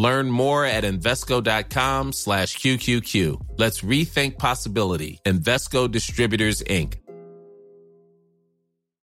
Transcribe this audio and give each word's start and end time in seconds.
Learn 0.00 0.30
more 0.30 0.64
at 0.64 0.82
Invesco.com 0.82 2.12
slash 2.14 2.56
QQQ. 2.56 3.48
Let's 3.58 3.82
rethink 3.82 4.38
possibility. 4.38 5.20
Investco 5.26 5.90
Distributors, 5.90 6.62
Inc. 6.62 6.94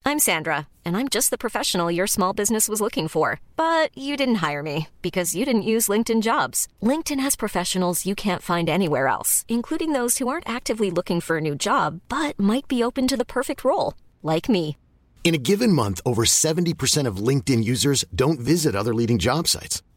I'm 0.04 0.18
Sandra, 0.18 0.68
and 0.84 0.98
I'm 0.98 1.08
just 1.08 1.30
the 1.30 1.38
professional 1.38 1.90
your 1.90 2.06
small 2.06 2.34
business 2.34 2.68
was 2.68 2.82
looking 2.82 3.08
for. 3.08 3.40
But 3.56 3.96
you 3.96 4.18
didn't 4.18 4.46
hire 4.46 4.62
me 4.62 4.88
because 5.00 5.34
you 5.34 5.46
didn't 5.46 5.70
use 5.72 5.88
LinkedIn 5.88 6.20
jobs. 6.20 6.68
LinkedIn 6.82 7.20
has 7.20 7.34
professionals 7.34 8.04
you 8.04 8.14
can't 8.14 8.42
find 8.42 8.68
anywhere 8.68 9.08
else, 9.08 9.46
including 9.48 9.92
those 9.92 10.18
who 10.18 10.28
aren't 10.28 10.48
actively 10.48 10.90
looking 10.90 11.22
for 11.22 11.38
a 11.38 11.46
new 11.48 11.54
job 11.54 12.02
but 12.10 12.38
might 12.38 12.68
be 12.68 12.84
open 12.84 13.08
to 13.08 13.16
the 13.16 13.24
perfect 13.24 13.64
role, 13.64 13.94
like 14.22 14.50
me. 14.50 14.76
In 15.24 15.34
a 15.34 15.44
given 15.50 15.72
month, 15.72 16.02
over 16.04 16.26
70% 16.26 17.06
of 17.06 17.28
LinkedIn 17.28 17.64
users 17.64 18.04
don't 18.14 18.38
visit 18.38 18.76
other 18.76 18.92
leading 18.92 19.18
job 19.18 19.48
sites. 19.48 19.82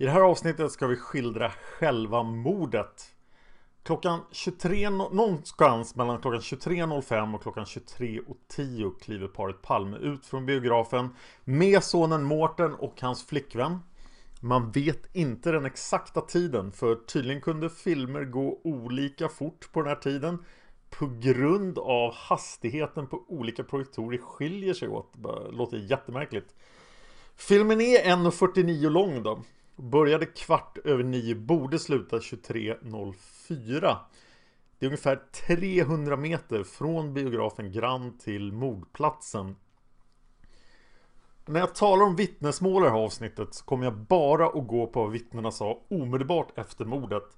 I 0.00 0.04
det 0.04 0.10
här 0.10 0.20
avsnittet 0.20 0.72
ska 0.72 0.86
vi 0.86 0.96
skildra 0.96 1.50
själva 1.50 2.22
mordet. 2.22 3.14
Klockan 3.82 4.20
23, 4.32 4.90
någonstans 4.90 5.96
mellan 5.96 6.20
klockan 6.20 6.40
23.05 6.40 7.34
och 7.34 7.42
klockan 7.42 7.64
23.10 7.64 8.98
kliver 9.00 9.28
paret 9.28 9.62
Palme 9.62 9.96
ut 9.96 10.26
från 10.26 10.46
biografen 10.46 11.08
med 11.44 11.84
sonen 11.84 12.24
Mårten 12.24 12.74
och 12.74 13.00
hans 13.00 13.26
flickvän. 13.26 13.78
Man 14.40 14.70
vet 14.70 15.16
inte 15.16 15.52
den 15.52 15.66
exakta 15.66 16.20
tiden 16.20 16.72
för 16.72 16.94
tydligen 16.94 17.40
kunde 17.40 17.70
filmer 17.70 18.24
gå 18.24 18.60
olika 18.64 19.28
fort 19.28 19.72
på 19.72 19.82
den 19.82 19.88
här 19.88 20.00
tiden 20.00 20.44
på 20.90 21.06
grund 21.20 21.78
av 21.78 22.14
hastigheten 22.14 23.06
på 23.06 23.24
olika 23.28 23.64
projektorer 23.64 24.18
skiljer 24.18 24.74
sig 24.74 24.88
åt. 24.88 25.12
Det 25.12 25.50
låter 25.50 25.76
jättemärkligt. 25.76 26.54
Filmen 27.36 27.80
är 27.80 28.04
1.49 28.04 28.90
lång 28.90 29.22
då. 29.22 29.42
Började 29.82 30.26
kvart 30.26 30.78
över 30.84 31.04
nio, 31.04 31.34
borde 31.34 31.78
sluta 31.78 32.18
23.04. 32.18 33.96
Det 34.78 34.86
är 34.86 34.88
ungefär 34.88 35.22
300 35.46 36.16
meter 36.16 36.64
från 36.64 37.14
biografen 37.14 37.72
Grand 37.72 38.20
till 38.20 38.52
mordplatsen. 38.52 39.56
När 41.46 41.60
jag 41.60 41.74
talar 41.74 42.04
om 42.04 42.16
vittnesmål 42.16 42.82
i 42.82 42.84
det 42.84 42.90
här 42.90 42.98
avsnittet 42.98 43.54
så 43.54 43.64
kommer 43.64 43.84
jag 43.84 43.96
bara 43.96 44.46
att 44.46 44.66
gå 44.66 44.86
på 44.86 45.02
vad 45.02 45.12
vittnena 45.12 45.50
sa 45.50 45.82
omedelbart 45.90 46.58
efter 46.58 46.84
mordet. 46.84 47.36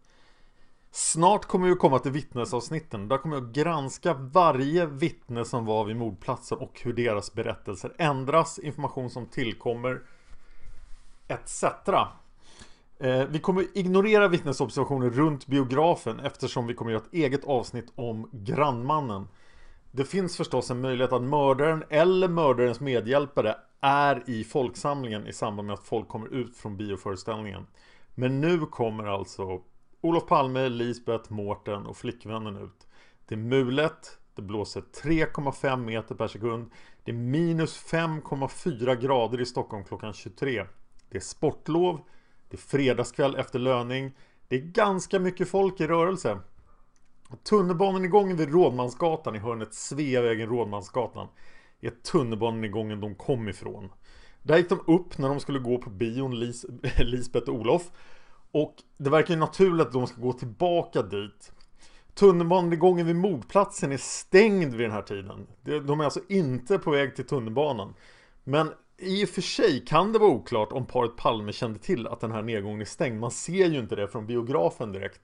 Snart 0.91 1.45
kommer 1.45 1.67
vi 1.67 1.73
att 1.73 1.79
komma 1.79 1.99
till 1.99 2.12
vittnesavsnitten. 2.12 3.09
Där 3.09 3.19
kommer 3.19 3.37
jag 3.37 3.47
att 3.47 3.55
granska 3.55 4.15
varje 4.15 4.87
vittne 4.87 5.45
som 5.45 5.65
var 5.67 5.84
vid 5.84 5.97
mordplatsen 5.97 6.59
och 6.59 6.81
hur 6.84 6.93
deras 6.93 7.33
berättelser 7.33 7.93
ändras, 7.99 8.59
information 8.59 9.11
som 9.11 9.27
tillkommer 9.27 10.03
etc. 11.29 11.65
Eh, 13.00 13.25
Vi 13.27 13.38
kommer 13.38 13.66
ignorera 13.75 14.28
vittnesobservationer 14.28 15.11
runt 15.11 15.47
biografen 15.47 16.21
eftersom 16.21 16.66
vi 16.66 16.75
kommer 16.75 16.91
göra 16.91 17.03
ett 17.03 17.15
eget 17.15 17.44
avsnitt 17.44 17.93
om 17.94 18.31
grannmannen. 18.33 19.28
Det 19.91 20.05
finns 20.05 20.37
förstås 20.37 20.71
en 20.71 20.81
möjlighet 20.81 21.12
att 21.12 21.22
mördaren 21.22 21.84
eller 21.91 22.28
mördarens 22.28 22.81
medhjälpare 22.81 23.56
är 23.81 24.22
i 24.27 24.44
folksamlingen 24.44 25.27
i 25.27 25.33
samband 25.33 25.66
med 25.66 25.75
att 25.75 25.84
folk 25.84 26.09
kommer 26.09 26.34
ut 26.34 26.56
från 26.56 26.77
bioföreställningen. 26.77 27.66
Men 28.15 28.41
nu 28.41 28.59
kommer 28.59 29.05
alltså 29.05 29.61
Olof 30.00 30.27
Palme, 30.27 30.69
Lisbeth, 30.69 31.32
Mårten 31.32 31.87
och 31.87 31.97
flickvännen 31.97 32.56
ut. 32.56 32.87
Det 33.27 33.34
är 33.34 33.38
mulet, 33.38 34.19
det 34.34 34.43
blåser 34.43 34.81
3,5 34.81 35.77
meter 35.77 36.15
per 36.15 36.28
sekund. 36.28 36.71
Det 37.05 37.11
är 37.11 37.17
minus 37.17 37.84
5,4 37.93 39.00
grader 39.00 39.41
i 39.41 39.47
Stockholm 39.47 39.84
klockan 39.84 40.12
23. 40.12 40.67
Det 41.11 41.17
är 41.17 41.21
sportlov, 41.21 42.00
det 42.50 42.56
är 42.56 42.59
fredagskväll 42.59 43.37
efter 43.37 43.59
löning. 43.59 44.12
Det 44.49 44.56
är 44.56 44.61
ganska 44.61 45.19
mycket 45.19 45.49
folk 45.49 45.81
i 45.81 45.87
rörelse. 45.87 46.38
Tunnelbanan 47.44 48.37
vid 48.37 48.53
Rådmansgatan 48.53 49.37
i 49.37 49.38
hörnet 49.38 49.75
Sveavägen 49.75 50.49
Rådmansgatan 50.49 51.28
är 51.81 51.91
tunnelbanegången 51.91 53.00
de 53.00 53.15
kom 53.15 53.49
ifrån. 53.49 53.93
Där 54.43 54.56
gick 54.56 54.69
de 54.69 54.81
upp 54.87 55.19
när 55.19 55.28
de 55.28 55.41
skulle 55.41 55.59
gå 55.59 55.78
på 55.78 55.91
bion 55.91 56.41
Lis 56.41 56.66
Lisbeth 56.99 57.50
och 57.50 57.55
Olof. 57.55 57.91
Och 58.53 58.75
det 58.97 59.11
verkar 59.11 59.34
ju 59.34 59.41
naturligt 59.41 59.87
att 59.87 59.93
de 59.93 60.06
ska 60.06 60.21
gå 60.21 60.32
tillbaka 60.32 61.03
dit. 61.03 61.53
Tunnelbanegången 62.15 63.06
vid 63.06 63.17
mordplatsen 63.17 63.93
är 63.93 63.97
stängd 63.97 64.75
vid 64.75 64.87
den 64.87 64.93
här 64.93 65.03
tiden. 65.03 65.47
De 65.65 66.00
är 66.00 66.05
alltså 66.05 66.21
inte 66.28 66.78
på 66.78 66.91
väg 66.91 67.17
till 67.17 67.27
tunnelbanan. 67.27 67.94
Men 68.44 68.71
i 69.00 69.25
och 69.25 69.28
för 69.28 69.43
sig 69.43 69.84
kan 69.84 70.12
det 70.12 70.19
vara 70.19 70.31
oklart 70.31 70.72
om 70.72 70.87
paret 70.87 71.16
Palme 71.16 71.53
kände 71.53 71.78
till 71.78 72.06
att 72.06 72.21
den 72.21 72.33
här 72.33 72.43
nedgången 72.43 72.81
är 72.81 72.84
stängd. 72.84 73.21
Man 73.21 73.31
ser 73.31 73.66
ju 73.66 73.78
inte 73.78 73.97
det 73.97 74.09
från 74.09 74.27
biografen 74.27 74.93
direkt. 74.93 75.21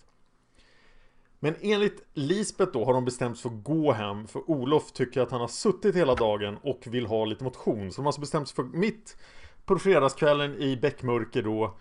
Men 1.38 1.54
enligt 1.60 2.04
Lisbeth 2.14 2.72
då 2.72 2.84
har 2.84 2.92
de 2.92 3.04
bestämt 3.04 3.38
sig 3.38 3.50
för 3.50 3.58
att 3.58 3.64
gå 3.64 3.92
hem 3.92 4.26
för 4.26 4.50
Olof 4.50 4.92
tycker 4.92 5.20
att 5.20 5.30
han 5.30 5.40
har 5.40 5.48
suttit 5.48 5.96
hela 5.96 6.14
dagen 6.14 6.58
och 6.62 6.82
vill 6.86 7.06
ha 7.06 7.24
lite 7.24 7.44
motion. 7.44 7.92
Så 7.92 7.96
de 7.96 8.02
har 8.02 8.08
alltså 8.08 8.20
bestämt 8.20 8.48
sig 8.48 8.54
för 8.56 8.62
mitt 8.62 9.16
på 9.64 9.78
fredagskvällen 9.78 10.54
i 10.54 10.76
bäckmörker 10.76 11.42
då 11.42 11.76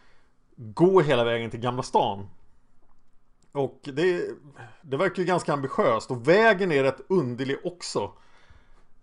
gå 0.55 1.01
hela 1.01 1.23
vägen 1.23 1.51
till 1.51 1.59
Gamla 1.59 1.83
stan. 1.83 2.29
Och 3.51 3.79
det, 3.83 4.29
det 4.81 4.97
verkar 4.97 5.21
ju 5.21 5.27
ganska 5.27 5.53
ambitiöst 5.53 6.11
och 6.11 6.27
vägen 6.27 6.71
är 6.71 6.83
rätt 6.83 7.01
underlig 7.09 7.57
också. 7.63 8.11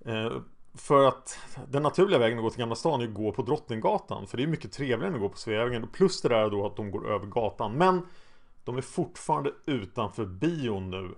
Eh, 0.05 0.33
för 0.75 1.05
att 1.05 1.39
den 1.69 1.83
naturliga 1.83 2.19
vägen 2.19 2.39
att 2.39 2.45
gå 2.45 2.51
till 2.51 2.59
Gamla 2.59 2.75
stan 2.75 3.01
är 3.01 3.05
att 3.05 3.15
gå 3.15 3.33
på 3.33 3.43
Drottninggatan. 3.43 4.27
För 4.27 4.37
det 4.37 4.43
är 4.43 4.47
mycket 4.47 4.73
trevligare 4.73 5.07
än 5.07 5.15
att 5.15 5.21
gå 5.21 5.29
på 5.29 5.37
Sveavägen. 5.37 5.89
Plus 5.93 6.21
det 6.21 6.29
där 6.29 6.51
då 6.51 6.67
att 6.67 6.77
de 6.77 6.91
går 6.91 7.11
över 7.11 7.27
gatan. 7.27 7.73
Men 7.73 8.07
de 8.65 8.77
är 8.77 8.83
fortfarande 8.83 9.51
utanför 9.67 10.25
bion 10.25 10.91
nu. 10.91 11.15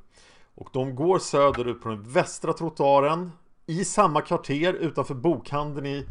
Och 0.55 0.69
de 0.73 0.95
går 0.95 1.19
söderut 1.19 1.83
på 1.83 1.89
den 1.89 2.03
västra 2.03 2.53
trottoaren. 2.53 3.31
I 3.67 3.85
samma 3.85 4.21
kvarter 4.21 4.75
utanför 4.75 5.15
bokhandeln 5.15 5.87
i 5.87 6.07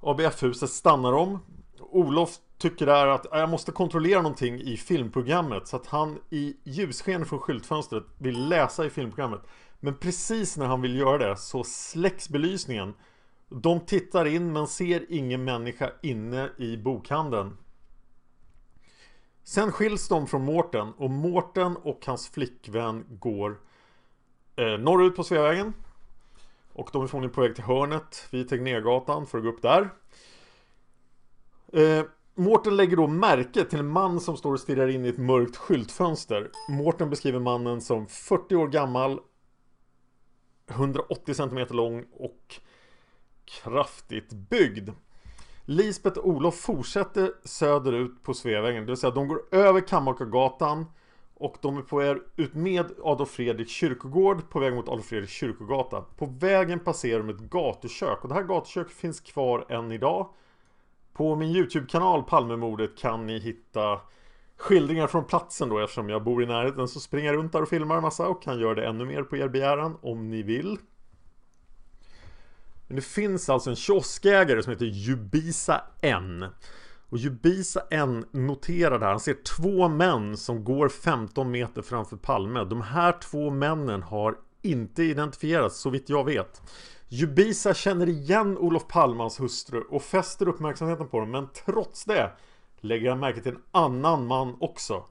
ABF-huset 0.00 0.70
stannar 0.70 1.12
de. 1.12 1.38
Olof 1.80 2.30
tycker 2.58 2.86
där 2.86 3.06
att 3.06 3.26
jag 3.30 3.48
måste 3.48 3.72
kontrollera 3.72 4.22
någonting 4.22 4.60
i 4.60 4.76
filmprogrammet. 4.76 5.68
Så 5.68 5.76
att 5.76 5.86
han 5.86 6.18
i 6.30 6.56
ljussken 6.64 7.26
från 7.26 7.38
skyltfönstret 7.38 8.04
vill 8.18 8.48
läsa 8.48 8.86
i 8.86 8.90
filmprogrammet. 8.90 9.40
Men 9.80 9.94
precis 9.94 10.56
när 10.56 10.66
han 10.66 10.82
vill 10.82 10.96
göra 10.96 11.28
det 11.28 11.36
så 11.36 11.64
släcks 11.64 12.28
belysningen. 12.28 12.94
De 13.48 13.80
tittar 13.80 14.24
in 14.24 14.52
men 14.52 14.66
ser 14.66 15.06
ingen 15.08 15.44
människa 15.44 15.90
inne 16.02 16.50
i 16.58 16.76
bokhandeln. 16.76 17.56
Sen 19.44 19.72
skiljs 19.72 20.08
de 20.08 20.26
från 20.26 20.44
Mårten 20.44 20.92
och 20.92 21.10
Mårten 21.10 21.76
och 21.76 22.06
hans 22.06 22.28
flickvän 22.28 23.04
går 23.08 23.58
eh, 24.56 24.78
norrut 24.78 25.16
på 25.16 25.24
Sveavägen. 25.24 25.74
Och 26.72 26.90
de 26.92 27.02
är 27.02 27.06
förmodligen 27.06 27.34
på 27.34 27.40
väg 27.40 27.54
till 27.54 27.64
hörnet 27.64 28.28
vid 28.30 28.48
Tegnérgatan 28.48 29.26
för 29.26 29.38
att 29.38 29.44
gå 29.44 29.50
upp 29.50 29.62
där. 29.62 29.90
Eh, 31.72 32.04
Mårten 32.34 32.76
lägger 32.76 32.96
då 32.96 33.06
märke 33.06 33.64
till 33.64 33.78
en 33.78 33.88
man 33.88 34.20
som 34.20 34.36
står 34.36 34.52
och 34.52 34.60
stirrar 34.60 34.88
in 34.88 35.04
i 35.04 35.08
ett 35.08 35.18
mörkt 35.18 35.56
skyltfönster. 35.56 36.50
Mårten 36.68 37.10
beskriver 37.10 37.38
mannen 37.38 37.80
som 37.80 38.06
40 38.06 38.56
år 38.56 38.68
gammal, 38.68 39.20
180 40.68 41.34
cm 41.34 41.66
lång 41.70 42.04
och 42.12 42.54
kraftigt 43.44 44.32
byggd. 44.32 44.90
Lisbeth 45.64 46.18
och 46.18 46.28
Olof 46.28 46.54
fortsätter 46.54 47.32
söderut 47.44 48.22
på 48.22 48.34
Sveavägen, 48.34 48.82
det 48.82 48.86
vill 48.86 48.96
säga 48.96 49.10
de 49.10 49.28
går 49.28 49.42
över 49.50 49.80
Kammakargatan 49.80 50.86
och 51.34 51.56
de 51.60 51.78
är 51.78 51.82
på 51.82 51.96
väg 51.96 52.16
ut 52.36 52.54
med 52.54 52.86
Adolf 53.04 53.30
Fredrik 53.30 53.68
kyrkogård 53.68 54.50
på 54.50 54.58
väg 54.58 54.74
mot 54.74 54.88
Adolf 54.88 55.06
Fredrik 55.06 55.30
kyrkogata. 55.30 56.00
På 56.00 56.26
vägen 56.26 56.80
passerar 56.80 57.18
de 57.18 57.28
ett 57.28 57.40
gatukök 57.40 58.22
och 58.22 58.28
det 58.28 58.34
här 58.34 58.42
gatuköket 58.42 58.92
finns 58.92 59.20
kvar 59.20 59.66
än 59.68 59.92
idag. 59.92 60.28
På 61.12 61.36
min 61.36 61.48
YouTube-kanal 61.48 62.22
Palmemordet 62.22 62.98
kan 62.98 63.26
ni 63.26 63.38
hitta 63.38 64.00
skildringar 64.58 65.06
från 65.06 65.24
platsen 65.24 65.68
då 65.68 65.78
eftersom 65.78 66.08
jag 66.08 66.24
bor 66.24 66.42
i 66.42 66.46
närheten 66.46 66.88
så 66.88 67.00
springer 67.00 67.32
jag 67.32 67.36
runt 67.36 67.52
där 67.52 67.62
och 67.62 67.68
filmar 67.68 67.96
en 67.96 68.02
massa 68.02 68.28
och 68.28 68.42
kan 68.42 68.60
göra 68.60 68.74
det 68.74 68.86
ännu 68.86 69.04
mer 69.04 69.22
på 69.22 69.36
er 69.36 69.48
begäran 69.48 69.96
om 70.02 70.30
ni 70.30 70.42
vill. 70.42 70.78
Men 72.86 72.96
det 72.96 73.02
finns 73.02 73.48
alltså 73.48 73.70
en 73.70 73.76
kioskägare 73.76 74.62
som 74.62 74.72
heter 74.72 74.86
Jubisa 74.86 75.80
N. 76.02 76.44
Och 77.08 77.18
Jubisa 77.18 77.80
N 77.90 78.24
noterar 78.30 78.98
det 78.98 79.04
här, 79.04 79.12
han 79.12 79.20
ser 79.20 79.36
två 79.56 79.88
män 79.88 80.36
som 80.36 80.64
går 80.64 80.88
15 80.88 81.50
meter 81.50 81.82
framför 81.82 82.16
Palme. 82.16 82.64
De 82.64 82.82
här 82.82 83.12
två 83.20 83.50
männen 83.50 84.02
har 84.02 84.36
inte 84.62 85.02
identifierats 85.02 85.80
så 85.80 85.90
vitt 85.90 86.08
jag 86.08 86.24
vet. 86.24 86.62
Jubisa 87.08 87.74
känner 87.74 88.08
igen 88.08 88.58
Olof 88.58 88.88
Palmans 88.88 89.40
hustru 89.40 89.80
och 89.80 90.02
fäster 90.02 90.48
uppmärksamheten 90.48 91.08
på 91.08 91.20
dem 91.20 91.30
men 91.30 91.48
trots 91.66 92.04
det 92.04 92.30
lägger 92.80 93.10
han 93.10 93.20
märke 93.20 93.40
till 93.40 93.52
en 93.52 93.62
annan 93.70 94.26
man 94.26 94.56
också. 94.60 95.04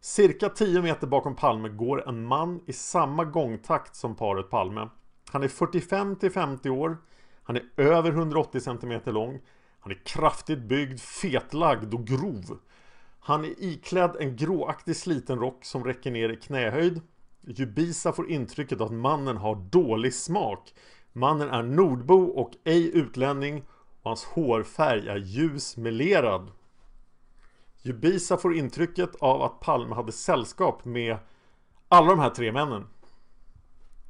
Cirka 0.00 0.48
10 0.48 0.82
meter 0.82 1.06
bakom 1.06 1.36
Palme 1.36 1.68
går 1.68 2.08
en 2.08 2.24
man 2.24 2.60
i 2.66 2.72
samma 2.72 3.24
gångtakt 3.24 3.96
som 3.96 4.16
paret 4.16 4.50
Palme. 4.50 4.88
Han 5.32 5.42
är 5.42 5.48
45 5.48 6.16
till 6.16 6.30
50 6.30 6.70
år. 6.70 6.96
Han 7.42 7.56
är 7.56 7.62
över 7.76 8.10
180 8.10 8.60
cm 8.60 9.00
lång. 9.04 9.40
Han 9.80 9.92
är 9.92 10.02
kraftigt 10.04 10.58
byggd, 10.58 11.00
fetlagd 11.00 11.94
och 11.94 12.06
grov. 12.06 12.58
Han 13.20 13.44
är 13.44 13.54
iklädd 13.58 14.16
en 14.20 14.36
gråaktig 14.36 14.96
sliten 14.96 15.38
rock 15.38 15.64
som 15.64 15.84
räcker 15.84 16.10
ner 16.10 16.28
i 16.28 16.36
knähöjd. 16.36 17.00
Jubisa 17.40 18.12
får 18.12 18.30
intrycket 18.30 18.80
att 18.80 18.92
mannen 18.92 19.36
har 19.36 19.54
dålig 19.54 20.14
smak. 20.14 20.74
Mannen 21.12 21.50
är 21.50 21.62
nordbo 21.62 22.24
och 22.24 22.50
ej 22.64 22.96
utlänning 22.96 23.64
och 24.02 24.10
hans 24.10 24.24
hårfärg 24.24 25.08
är 25.08 25.16
ljus 25.16 25.76
melerad. 25.76 26.50
Jubisa 27.82 28.36
får 28.36 28.56
intrycket 28.56 29.16
av 29.20 29.42
att 29.42 29.60
Palme 29.60 29.94
hade 29.94 30.12
sällskap 30.12 30.84
med 30.84 31.16
alla 31.88 32.10
de 32.10 32.18
här 32.18 32.30
tre 32.30 32.52
männen. 32.52 32.86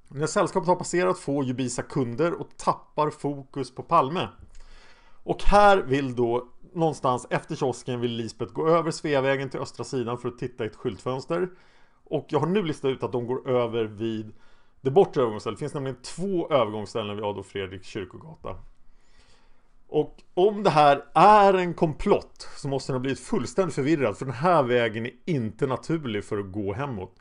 När 0.08 0.26
sällskapet 0.26 0.69
har 0.69 0.76
passerat 0.76 1.19
får 1.19 1.44
Jubisa 1.44 1.82
kunder 1.82 2.32
och 2.40 2.56
tappar 2.56 3.10
fokus 3.10 3.74
på 3.74 3.82
Palme. 3.82 4.28
Och 5.24 5.42
här 5.42 5.82
vill 5.82 6.16
då 6.16 6.48
någonstans 6.72 7.26
efter 7.30 7.56
kiosken 7.56 8.00
vill 8.00 8.12
Lisbeth 8.12 8.52
gå 8.52 8.69
över 8.69 8.90
Sveavägen 8.90 9.50
till 9.50 9.60
östra 9.60 9.84
sidan 9.84 10.19
för 10.19 10.28
att 10.28 10.38
titta 10.38 10.64
i 10.64 10.66
ett 10.66 10.76
skyltfönster. 10.76 11.48
Och 12.04 12.26
jag 12.28 12.40
har 12.40 12.46
nu 12.46 12.62
listat 12.62 12.88
ut 12.88 13.02
att 13.02 13.12
de 13.12 13.26
går 13.26 13.50
över 13.50 13.84
vid 13.84 14.32
det 14.80 14.90
bortre 14.90 15.20
övergångsstället. 15.20 15.58
Det 15.58 15.62
finns 15.62 15.74
nämligen 15.74 16.02
två 16.02 16.50
övergångsställen 16.50 17.16
vid 17.16 17.24
Adolf 17.24 17.46
Fredrik 17.46 17.84
kyrkogata. 17.84 18.56
Och 19.92 20.22
om 20.34 20.62
det 20.62 20.70
här 20.70 21.04
är 21.14 21.54
en 21.54 21.74
komplott 21.74 22.48
så 22.56 22.68
måste 22.68 22.92
den 22.92 22.94
ha 22.94 23.00
blivit 23.00 23.20
fullständigt 23.20 23.74
förvirrad 23.74 24.16
för 24.16 24.24
den 24.24 24.34
här 24.34 24.62
vägen 24.62 25.06
är 25.06 25.12
inte 25.26 25.66
naturlig 25.66 26.24
för 26.24 26.38
att 26.38 26.52
gå 26.52 26.72
hemåt. 26.72 27.18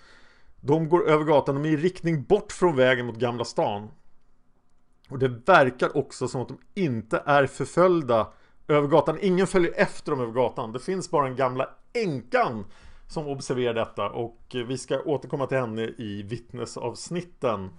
De 0.62 0.90
går 0.90 1.10
över 1.10 1.26
gatan, 1.26 1.56
de 1.56 1.66
är 1.66 1.74
i 1.74 1.78
riktning 1.78 2.24
bort 2.24 2.52
från 2.52 2.76
vägen 2.76 3.06
mot 3.06 3.16
Gamla 3.16 3.46
stan. 3.46 3.90
Och 5.10 5.20
det 5.20 5.28
verkar 5.28 5.98
också 5.98 6.28
som 6.28 6.42
att 6.42 6.48
de 6.48 6.58
inte 6.74 7.24
är 7.26 7.46
förföljda 7.48 8.28
över 8.68 8.88
gatan. 8.88 9.18
Ingen 9.22 9.48
följer 9.48 9.74
efter 9.76 10.12
dem 10.12 10.22
över 10.22 10.34
gatan. 10.34 10.72
Det 10.72 10.80
finns 10.80 11.12
bara 11.12 11.28
den 11.28 11.36
gamla 11.36 11.70
änkan 11.94 12.66
som 13.08 13.28
observerar 13.28 13.74
detta 13.74 14.10
och 14.10 14.40
vi 14.68 14.78
ska 14.78 15.02
återkomma 15.02 15.48
till 15.48 15.58
henne 15.58 15.82
i 15.82 16.24
vittnesavsnitten. 16.24 17.70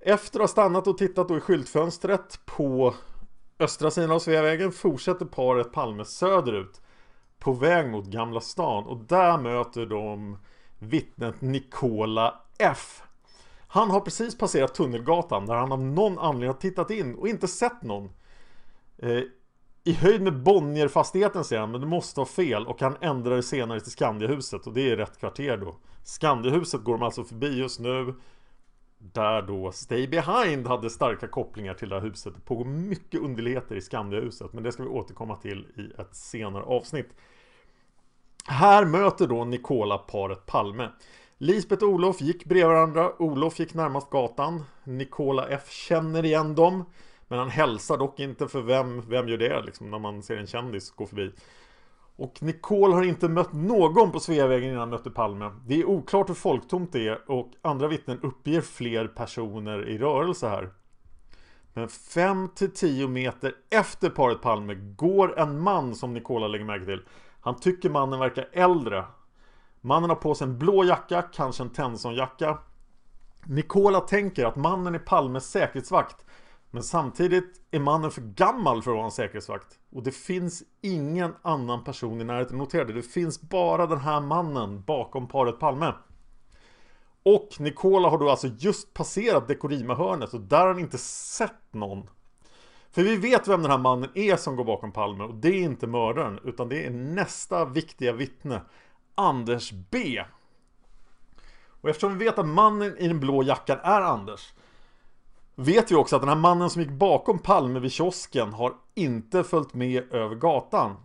Efter 0.00 0.40
att 0.40 0.42
ha 0.42 0.48
stannat 0.48 0.86
och 0.86 0.98
tittat 0.98 1.28
då 1.28 1.36
i 1.36 1.40
skyltfönstret 1.40 2.40
på 2.44 2.94
östra 3.62 3.90
sidan 3.90 4.10
av 4.10 4.18
Sveavägen 4.18 4.72
fortsätter 4.72 5.26
paret 5.26 5.72
Palme 5.72 6.04
söderut 6.04 6.80
på 7.38 7.52
väg 7.52 7.90
mot 7.90 8.06
Gamla 8.06 8.40
stan 8.40 8.84
och 8.84 8.96
där 8.96 9.38
möter 9.38 9.86
de 9.86 10.38
vittnet 10.78 11.40
Nikola 11.40 12.40
F. 12.58 13.02
Han 13.66 13.90
har 13.90 14.00
precis 14.00 14.38
passerat 14.38 14.74
Tunnelgatan 14.74 15.46
där 15.46 15.54
han 15.54 15.72
av 15.72 15.80
någon 15.80 16.18
anledning 16.18 16.48
har 16.48 16.54
tittat 16.54 16.90
in 16.90 17.14
och 17.14 17.28
inte 17.28 17.48
sett 17.48 17.82
någon. 17.82 18.10
Eh, 18.98 19.22
I 19.84 19.92
höjd 19.92 20.22
med 20.22 20.42
Bonnierfastigheten 20.42 21.44
säger 21.44 21.60
han, 21.60 21.70
men 21.70 21.80
det 21.80 21.86
måste 21.86 22.20
vara 22.20 22.28
fel 22.28 22.66
och 22.66 22.80
han 22.80 22.96
ändrar 23.00 23.36
det 23.36 23.42
senare 23.42 23.80
till 23.80 23.92
Skandiahuset 23.92 24.66
och 24.66 24.72
det 24.72 24.90
är 24.90 24.96
rätt 24.96 25.18
kvarter 25.18 25.56
då. 25.56 25.76
Skandiahuset 26.04 26.84
går 26.84 26.92
de 26.92 27.02
alltså 27.02 27.24
förbi 27.24 27.58
just 27.58 27.80
nu. 27.80 28.14
Där 29.12 29.42
då 29.42 29.72
Stay 29.72 30.06
Behind 30.06 30.66
hade 30.66 30.90
starka 30.90 31.28
kopplingar 31.28 31.74
till 31.74 31.88
det 31.88 31.94
här 31.94 32.02
huset. 32.02 32.34
Det 32.34 32.40
pågår 32.40 32.64
mycket 32.64 33.20
underligheter 33.20 33.76
i 33.76 33.80
Skandiahuset 33.80 34.52
men 34.52 34.62
det 34.62 34.72
ska 34.72 34.82
vi 34.82 34.88
återkomma 34.88 35.36
till 35.36 35.66
i 35.76 36.00
ett 36.00 36.14
senare 36.14 36.62
avsnitt. 36.62 37.08
Här 38.46 38.84
möter 38.84 39.26
då 39.26 39.44
Nikola 39.44 39.98
paret 39.98 40.46
Palme. 40.46 40.88
Lisbeth 41.38 41.84
och 41.84 41.90
Olof 41.90 42.20
gick 42.20 42.44
bredvid 42.44 42.66
varandra. 42.66 43.12
Olof 43.18 43.60
gick 43.60 43.74
närmast 43.74 44.10
gatan. 44.10 44.64
Nikola 44.84 45.48
F 45.48 45.70
känner 45.70 46.24
igen 46.24 46.54
dem. 46.54 46.84
Men 47.28 47.38
han 47.38 47.50
hälsar 47.50 47.98
dock 47.98 48.20
inte 48.20 48.48
för 48.48 48.60
vem, 48.60 49.00
vem 49.08 49.28
gör 49.28 49.38
det 49.38 49.62
liksom 49.62 49.90
när 49.90 49.98
man 49.98 50.22
ser 50.22 50.36
en 50.36 50.46
kändis 50.46 50.90
gå 50.90 51.06
förbi. 51.06 51.32
Och 52.22 52.42
Nicole 52.42 52.94
har 52.94 53.02
inte 53.02 53.28
mött 53.28 53.52
någon 53.52 54.12
på 54.12 54.20
Sveavägen 54.20 54.68
innan 54.68 54.80
han 54.80 54.90
mötte 54.90 55.10
Palme. 55.10 55.50
Det 55.66 55.80
är 55.80 55.84
oklart 55.84 56.28
hur 56.28 56.34
folktomt 56.34 56.92
det 56.92 57.08
är 57.08 57.30
och 57.30 57.50
andra 57.62 57.88
vittnen 57.88 58.20
uppger 58.22 58.60
fler 58.60 59.06
personer 59.06 59.88
i 59.88 59.98
rörelse 59.98 60.48
här. 60.48 60.70
Men 61.72 61.88
5-10 61.88 63.08
meter 63.08 63.54
efter 63.70 64.10
paret 64.10 64.42
Palme 64.42 64.74
går 64.74 65.38
en 65.38 65.60
man 65.60 65.94
som 65.94 66.14
Nicola 66.14 66.48
lägger 66.48 66.64
märke 66.64 66.84
till. 66.84 67.02
Han 67.40 67.60
tycker 67.60 67.90
mannen 67.90 68.18
verkar 68.18 68.48
äldre. 68.52 69.04
Mannen 69.80 70.10
har 70.10 70.16
på 70.16 70.34
sig 70.34 70.46
en 70.46 70.58
blå 70.58 70.84
jacka, 70.84 71.22
kanske 71.22 71.62
en 71.62 71.70
Tensonjacka. 71.70 72.58
Nicola 73.46 74.00
tänker 74.00 74.46
att 74.46 74.56
mannen 74.56 74.94
är 74.94 74.98
Palmes 74.98 75.50
säkerhetsvakt. 75.50 76.24
Men 76.74 76.82
samtidigt 76.82 77.60
är 77.70 77.78
mannen 77.78 78.10
för 78.10 78.20
gammal 78.20 78.82
för 78.82 78.90
att 78.90 78.96
vara 78.96 79.04
en 79.04 79.10
säkerhetsvakt. 79.10 79.78
Och 79.90 80.02
det 80.02 80.10
finns 80.10 80.62
ingen 80.80 81.34
annan 81.42 81.84
person 81.84 82.20
i 82.20 82.24
närheten. 82.24 82.58
Notera 82.58 82.84
det, 82.84 82.92
det 82.92 83.02
finns 83.02 83.40
bara 83.40 83.86
den 83.86 83.98
här 83.98 84.20
mannen 84.20 84.82
bakom 84.82 85.28
paret 85.28 85.58
Palme. 85.58 85.92
Och 87.22 87.48
Nikola 87.58 88.08
har 88.08 88.18
då 88.18 88.30
alltså 88.30 88.46
just 88.58 88.94
passerat 88.94 89.48
Dekorima-hörnet 89.48 90.34
och 90.34 90.40
där 90.40 90.60
har 90.60 90.66
han 90.66 90.78
inte 90.78 90.98
sett 90.98 91.72
någon. 91.72 92.08
För 92.90 93.02
vi 93.02 93.16
vet 93.16 93.48
vem 93.48 93.62
den 93.62 93.70
här 93.70 93.78
mannen 93.78 94.10
är 94.14 94.36
som 94.36 94.56
går 94.56 94.64
bakom 94.64 94.92
Palme 94.92 95.24
och 95.24 95.34
det 95.34 95.48
är 95.48 95.62
inte 95.62 95.86
mördaren 95.86 96.40
utan 96.44 96.68
det 96.68 96.86
är 96.86 96.90
nästa 96.90 97.64
viktiga 97.64 98.12
vittne. 98.12 98.60
Anders 99.14 99.72
B. 99.72 100.24
Och 101.80 101.88
eftersom 101.88 102.18
vi 102.18 102.24
vet 102.24 102.38
att 102.38 102.48
mannen 102.48 102.98
i 102.98 103.08
den 103.08 103.20
blå 103.20 103.42
jackan 103.42 103.78
är 103.82 104.00
Anders 104.00 104.52
vet 105.56 105.90
vi 105.90 105.94
också 105.94 106.16
att 106.16 106.22
den 106.22 106.28
här 106.28 106.36
mannen 106.36 106.70
som 106.70 106.82
gick 106.82 106.90
bakom 106.90 107.38
Palme 107.38 107.80
vid 107.80 107.92
kiosken 107.92 108.52
har 108.52 108.74
inte 108.94 109.44
följt 109.44 109.74
med 109.74 110.14
över 110.14 110.34
gatan. 110.34 110.96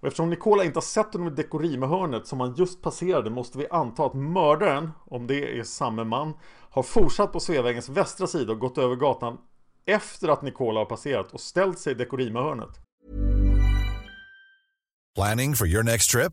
Och 0.00 0.06
eftersom 0.06 0.30
Nikola 0.30 0.64
inte 0.64 0.76
har 0.76 0.82
sett 0.82 1.12
honom 1.12 1.28
i 1.28 1.30
Dekorima-hörnet 1.30 2.26
som 2.26 2.40
han 2.40 2.54
just 2.54 2.82
passerade 2.82 3.30
måste 3.30 3.58
vi 3.58 3.68
anta 3.68 4.06
att 4.06 4.14
mördaren, 4.14 4.90
om 5.04 5.26
det 5.26 5.58
är 5.58 5.62
samme 5.62 6.04
man, 6.04 6.34
har 6.70 6.82
fortsatt 6.82 7.32
på 7.32 7.40
Sveavägens 7.40 7.88
västra 7.88 8.26
sida 8.26 8.52
och 8.52 8.58
gått 8.58 8.78
över 8.78 8.96
gatan 8.96 9.38
efter 9.86 10.28
att 10.28 10.42
Nikola 10.42 10.80
har 10.80 10.84
passerat 10.84 11.32
och 11.32 11.40
ställt 11.40 11.78
sig 11.78 11.92
i 11.92 11.94
Dekorima-hörnet. 11.94 12.80
Planning 15.14 15.54
for 15.54 15.66
your 15.66 15.82
next 15.82 16.10
trip? 16.10 16.32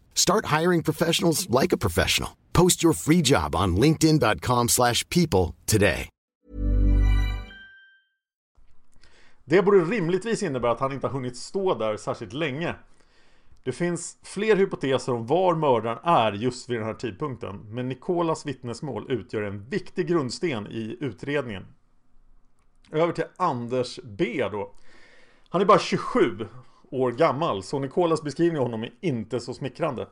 Start 0.13 0.45
hiring 0.45 0.83
professionals 0.83 1.49
like 1.49 1.75
a 1.75 1.77
professional. 1.77 2.29
Post 2.53 2.83
your 2.83 2.93
free 2.93 3.21
job 3.21 3.55
on 3.55 3.75
linkedin.com 3.75 4.69
slash 4.69 5.07
people 5.09 5.55
today. 5.65 6.07
Det 9.45 9.61
borde 9.61 9.77
rimligtvis 9.77 10.43
innebära 10.43 10.71
att 10.71 10.79
han 10.79 10.91
inte 10.91 11.07
har 11.07 11.13
hunnit 11.13 11.37
stå 11.37 11.75
där 11.75 11.97
särskilt 11.97 12.33
länge. 12.33 12.75
Det 13.63 13.71
finns 13.71 14.17
fler 14.23 14.55
hypoteser 14.55 15.13
om 15.13 15.27
var 15.27 15.55
mördaren 15.55 15.97
är 16.03 16.31
just 16.31 16.69
vid 16.69 16.79
den 16.79 16.85
här 16.85 16.93
tidpunkten, 16.93 17.65
men 17.69 17.89
Nikolas 17.89 18.45
vittnesmål 18.45 19.11
utgör 19.11 19.41
en 19.41 19.69
viktig 19.69 20.07
grundsten 20.07 20.67
i 20.67 20.97
utredningen. 20.99 21.65
Över 22.91 23.13
till 23.13 23.23
Anders 23.37 23.99
B 24.03 24.47
då. 24.51 24.73
Han 25.49 25.61
är 25.61 25.65
bara 25.65 25.79
27 25.79 26.47
år 26.91 27.11
gammal, 27.11 27.63
så 27.63 27.79
Nikolas 27.79 28.23
beskrivning 28.23 28.57
av 28.57 28.63
honom 28.63 28.83
är 28.83 28.93
inte 29.01 29.39
så 29.39 29.53
smickrande. 29.53 30.07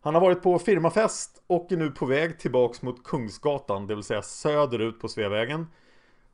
Han 0.00 0.14
har 0.14 0.20
varit 0.20 0.42
på 0.42 0.58
firmafest 0.58 1.42
och 1.46 1.72
är 1.72 1.76
nu 1.76 1.90
på 1.90 2.06
väg 2.06 2.38
tillbaks 2.38 2.82
mot 2.82 3.04
Kungsgatan, 3.04 3.86
det 3.86 3.94
vill 3.94 4.04
säga 4.04 4.22
söderut 4.22 5.00
på 5.00 5.08
Sveavägen. 5.08 5.66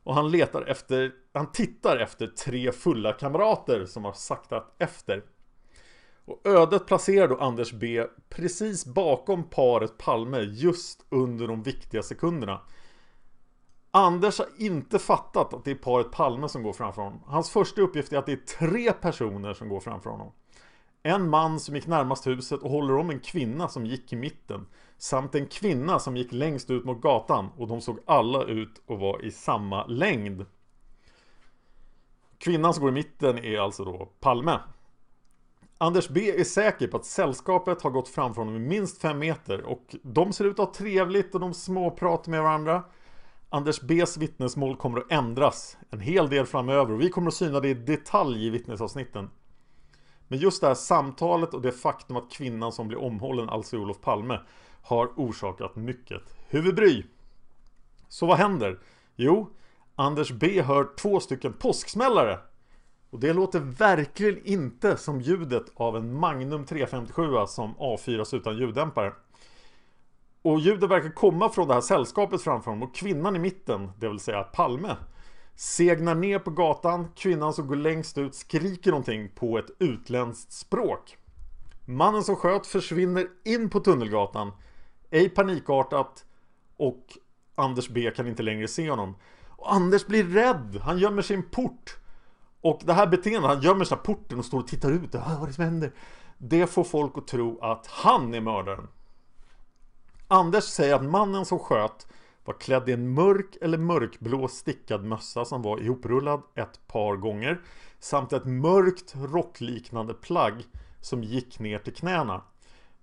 Och 0.03 0.15
han 0.15 0.31
letar 0.31 0.61
efter, 0.61 1.11
han 1.33 1.51
tittar 1.51 1.97
efter 1.97 2.27
tre 2.27 2.71
fulla 2.71 3.13
kamrater 3.13 3.85
som 3.85 4.05
har 4.05 4.13
saktat 4.13 4.75
efter. 4.79 5.23
Och 6.25 6.41
ödet 6.43 6.87
placerar 6.87 7.27
då 7.27 7.37
Anders 7.37 7.73
B 7.73 8.05
precis 8.29 8.85
bakom 8.85 9.43
paret 9.43 9.97
Palme 9.97 10.39
just 10.39 11.05
under 11.09 11.47
de 11.47 11.63
viktiga 11.63 12.03
sekunderna. 12.03 12.61
Anders 13.97 14.39
har 14.39 14.47
inte 14.57 14.99
fattat 14.99 15.53
att 15.53 15.65
det 15.65 15.71
är 15.71 15.75
paret 15.75 16.11
Palme 16.11 16.49
som 16.49 16.63
går 16.63 16.73
framför 16.73 17.01
honom. 17.01 17.19
Hans 17.25 17.49
första 17.49 17.81
uppgift 17.81 18.13
är 18.13 18.17
att 18.17 18.25
det 18.25 18.31
är 18.31 18.57
tre 18.57 18.93
personer 18.93 19.53
som 19.53 19.69
går 19.69 19.79
framför 19.79 20.09
honom. 20.09 20.31
En 21.03 21.29
man 21.29 21.59
som 21.59 21.75
gick 21.75 21.87
närmast 21.87 22.27
huset 22.27 22.61
och 22.61 22.71
håller 22.71 22.95
om 22.95 23.09
en 23.09 23.19
kvinna 23.19 23.67
som 23.67 23.85
gick 23.85 24.13
i 24.13 24.15
mitten. 24.15 24.67
Samt 24.97 25.35
en 25.35 25.47
kvinna 25.47 25.99
som 25.99 26.17
gick 26.17 26.31
längst 26.31 26.69
ut 26.69 26.85
mot 26.85 27.01
gatan 27.01 27.49
och 27.57 27.67
de 27.67 27.81
såg 27.81 27.99
alla 28.05 28.43
ut 28.43 28.81
att 28.87 28.99
vara 28.99 29.21
i 29.21 29.31
samma 29.31 29.85
längd. 29.85 30.45
Kvinnan 32.37 32.73
som 32.73 32.81
går 32.81 32.89
i 32.91 32.93
mitten 32.93 33.37
är 33.37 33.59
alltså 33.59 33.85
då 33.85 34.09
Palme. 34.19 34.59
Anders 35.77 36.09
B 36.09 36.39
är 36.39 36.43
säker 36.43 36.87
på 36.87 36.97
att 36.97 37.05
sällskapet 37.05 37.81
har 37.81 37.89
gått 37.89 38.09
framför 38.09 38.41
honom 38.41 38.55
i 38.55 38.67
minst 38.67 39.01
fem 39.01 39.19
meter 39.19 39.61
och 39.61 39.95
de 40.03 40.33
ser 40.33 40.45
ut 40.45 40.59
att 40.59 40.67
ha 40.67 40.73
trevligt 40.73 41.33
och 41.33 41.41
de 41.41 41.53
småpratar 41.53 42.31
med 42.31 42.43
varandra. 42.43 42.83
Anders 43.49 43.81
Bs 43.81 44.17
vittnesmål 44.17 44.75
kommer 44.75 44.99
att 44.99 45.11
ändras 45.11 45.77
en 45.89 45.99
hel 45.99 46.29
del 46.29 46.45
framöver 46.45 46.93
och 46.93 47.01
vi 47.01 47.09
kommer 47.09 47.27
att 47.27 47.33
syna 47.33 47.59
det 47.59 47.69
i 47.69 47.73
detalj 47.73 48.47
i 48.47 48.49
vittnesavsnitten. 48.49 49.29
Men 50.27 50.39
just 50.39 50.61
det 50.61 50.67
här 50.67 50.75
samtalet 50.75 51.53
och 51.53 51.61
det 51.61 51.71
faktum 51.71 52.17
att 52.17 52.31
kvinnan 52.31 52.71
som 52.71 52.87
blir 52.87 52.97
omhållen, 52.97 53.49
alltså 53.49 53.77
Olof 53.77 54.01
Palme, 54.01 54.39
har 54.81 55.09
orsakat 55.15 55.75
mycket 55.75 56.21
huvudbry. 56.47 57.03
Så 58.07 58.25
vad 58.25 58.37
händer? 58.37 58.79
Jo, 59.15 59.49
Anders 59.95 60.31
B 60.31 60.61
hör 60.61 60.95
två 60.95 61.19
stycken 61.19 61.53
påsksmällare. 61.53 62.39
Och 63.09 63.19
det 63.19 63.33
låter 63.33 63.59
verkligen 63.59 64.45
inte 64.45 64.97
som 64.97 65.21
ljudet 65.21 65.65
av 65.75 65.97
en 65.97 66.13
Magnum 66.13 66.65
357 66.65 67.23
som 67.47 67.77
avfyras 67.77 68.33
utan 68.33 68.57
ljuddämpare. 68.57 69.13
Och 70.41 70.59
ljudet 70.59 70.89
verkar 70.89 71.09
komma 71.09 71.49
från 71.49 71.67
det 71.67 71.73
här 71.73 71.81
sällskapet 71.81 72.41
framför 72.41 72.71
honom 72.71 72.87
och 72.87 72.95
kvinnan 72.95 73.35
i 73.35 73.39
mitten, 73.39 73.91
det 73.99 74.07
vill 74.07 74.19
säga 74.19 74.43
Palme, 74.43 74.95
segnar 75.55 76.15
ner 76.15 76.39
på 76.39 76.51
gatan. 76.51 77.07
Kvinnan 77.15 77.53
som 77.53 77.67
går 77.67 77.75
längst 77.75 78.17
ut 78.17 78.35
skriker 78.35 78.91
någonting 78.91 79.29
på 79.35 79.57
ett 79.57 79.71
utländskt 79.79 80.51
språk. 80.51 81.17
Mannen 81.85 82.23
som 82.23 82.35
sköt 82.35 82.67
försvinner 82.67 83.27
in 83.45 83.69
på 83.69 83.79
Tunnelgatan, 83.79 84.51
ej 85.11 85.29
panikartat 85.29 86.25
och 86.77 87.17
Anders 87.55 87.89
B 87.89 88.11
kan 88.15 88.27
inte 88.27 88.43
längre 88.43 88.67
se 88.67 88.89
honom. 88.89 89.15
Och 89.49 89.73
Anders 89.73 90.05
blir 90.05 90.23
rädd, 90.23 90.79
han 90.81 90.97
gömmer 90.97 91.21
sin 91.21 91.43
port. 91.43 91.97
Och 92.61 92.81
det 92.83 92.93
här 92.93 93.07
beteendet, 93.07 93.51
han 93.51 93.61
gömmer 93.61 93.85
sig 93.85 93.97
porten 93.97 94.39
och 94.39 94.45
står 94.45 94.59
och 94.59 94.67
tittar 94.67 94.91
ut, 94.91 95.15
vad 95.15 95.43
är 95.43 95.47
det 95.47 95.53
som 95.53 95.63
händer? 95.63 95.91
Det 96.37 96.67
får 96.67 96.83
folk 96.83 97.17
att 97.17 97.27
tro 97.27 97.59
att 97.61 97.87
han 97.87 98.33
är 98.33 98.41
mördaren. 98.41 98.87
Anders 100.27 100.63
säger 100.63 100.95
att 100.95 101.03
mannen 101.03 101.45
som 101.45 101.59
sköt 101.59 102.07
var 102.45 102.53
klädd 102.53 102.89
i 102.89 102.93
en 102.93 103.13
mörk 103.13 103.57
eller 103.61 103.77
mörkblå 103.77 104.47
stickad 104.47 105.03
mössa 105.03 105.45
som 105.45 105.61
var 105.61 105.79
ihoprullad 105.79 106.41
ett 106.55 106.87
par 106.87 107.15
gånger 107.15 107.61
samt 107.99 108.33
ett 108.33 108.45
mörkt 108.45 109.13
rockliknande 109.15 110.13
plagg 110.13 110.63
som 111.01 111.23
gick 111.23 111.59
ner 111.59 111.79
till 111.79 111.93
knäna. 111.93 112.41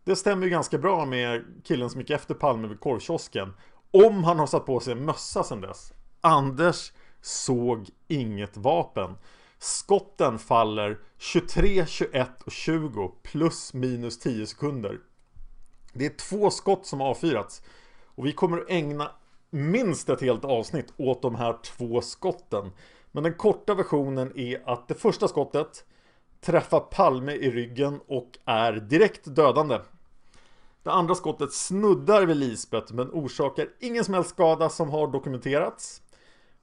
Det 0.05 0.17
stämmer 0.17 0.45
ju 0.45 0.51
ganska 0.51 0.79
bra 0.79 1.07
med 1.07 1.45
killen 1.65 1.91
som 1.91 2.01
gick 2.01 2.11
efter 2.11 2.35
Palme 2.35 2.69
vid 2.69 2.81
korvkiosken. 2.81 3.53
Om 3.91 4.25
han 4.25 4.39
har 4.39 4.47
satt 4.47 4.67
på 4.67 4.81
sig 4.81 4.93
en 4.93 5.05
mössa 5.05 5.45
sedan 5.45 5.61
dess. 5.61 5.93
Anders 6.21 6.93
såg 7.21 7.89
inget 8.09 8.57
vapen. 8.57 9.15
Skotten 9.59 10.39
faller 10.39 10.99
23, 11.19 11.87
21 11.87 12.43
och 12.43 12.53
20 12.53 13.13
plus 13.23 13.75
minus 13.75 14.19
10 14.19 14.47
sekunder. 14.47 14.99
Det 15.95 16.07
är 16.07 16.17
två 16.17 16.51
skott 16.51 16.87
som 16.87 17.01
avfyrats. 17.01 17.63
Och 18.05 18.27
vi 18.27 18.33
kommer 18.33 18.59
att 18.59 18.71
ägna 18.71 19.11
minst 19.51 20.09
ett 20.09 20.21
helt 20.21 20.45
avsnitt 20.45 20.93
åt 20.97 21.23
de 21.23 21.35
här 21.35 21.59
två 21.63 22.01
skotten. 22.01 22.73
Men 23.13 23.23
den 23.23 23.35
korta 23.35 23.75
versionen 23.75 24.39
är 24.39 24.63
att 24.71 24.89
det 24.89 24.95
första 24.95 25.29
skottet 25.29 25.85
träffar 26.41 26.81
Palme 26.81 27.33
i 27.33 27.51
ryggen 27.51 28.01
och 28.07 28.39
är 28.45 28.73
direkt 28.73 29.25
dödande. 29.25 29.79
Det 30.83 30.91
andra 30.91 31.15
skottet 31.15 31.53
snuddar 31.53 32.27
vid 32.27 32.37
Lisbeth 32.37 32.95
men 32.95 33.11
orsakar 33.11 33.69
ingen 33.81 34.05
som 34.05 34.15
helst 34.15 34.31
skada 34.31 34.69
som 34.69 34.91
har 34.91 35.07
dokumenterats. 35.07 36.03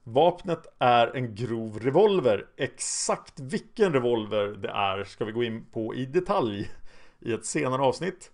Vapnet 0.04 0.66
är 0.78 1.16
en 1.16 1.34
grov 1.34 1.78
revolver. 1.78 2.46
Exakt 2.56 3.40
vilken 3.40 3.92
revolver 3.92 4.46
det 4.46 4.68
är 4.68 5.04
ska 5.04 5.24
vi 5.24 5.32
gå 5.32 5.44
in 5.44 5.64
på 5.72 5.94
i 5.94 6.06
detalj 6.06 6.70
i 7.20 7.32
ett 7.32 7.46
senare 7.46 7.82
avsnitt. 7.82 8.30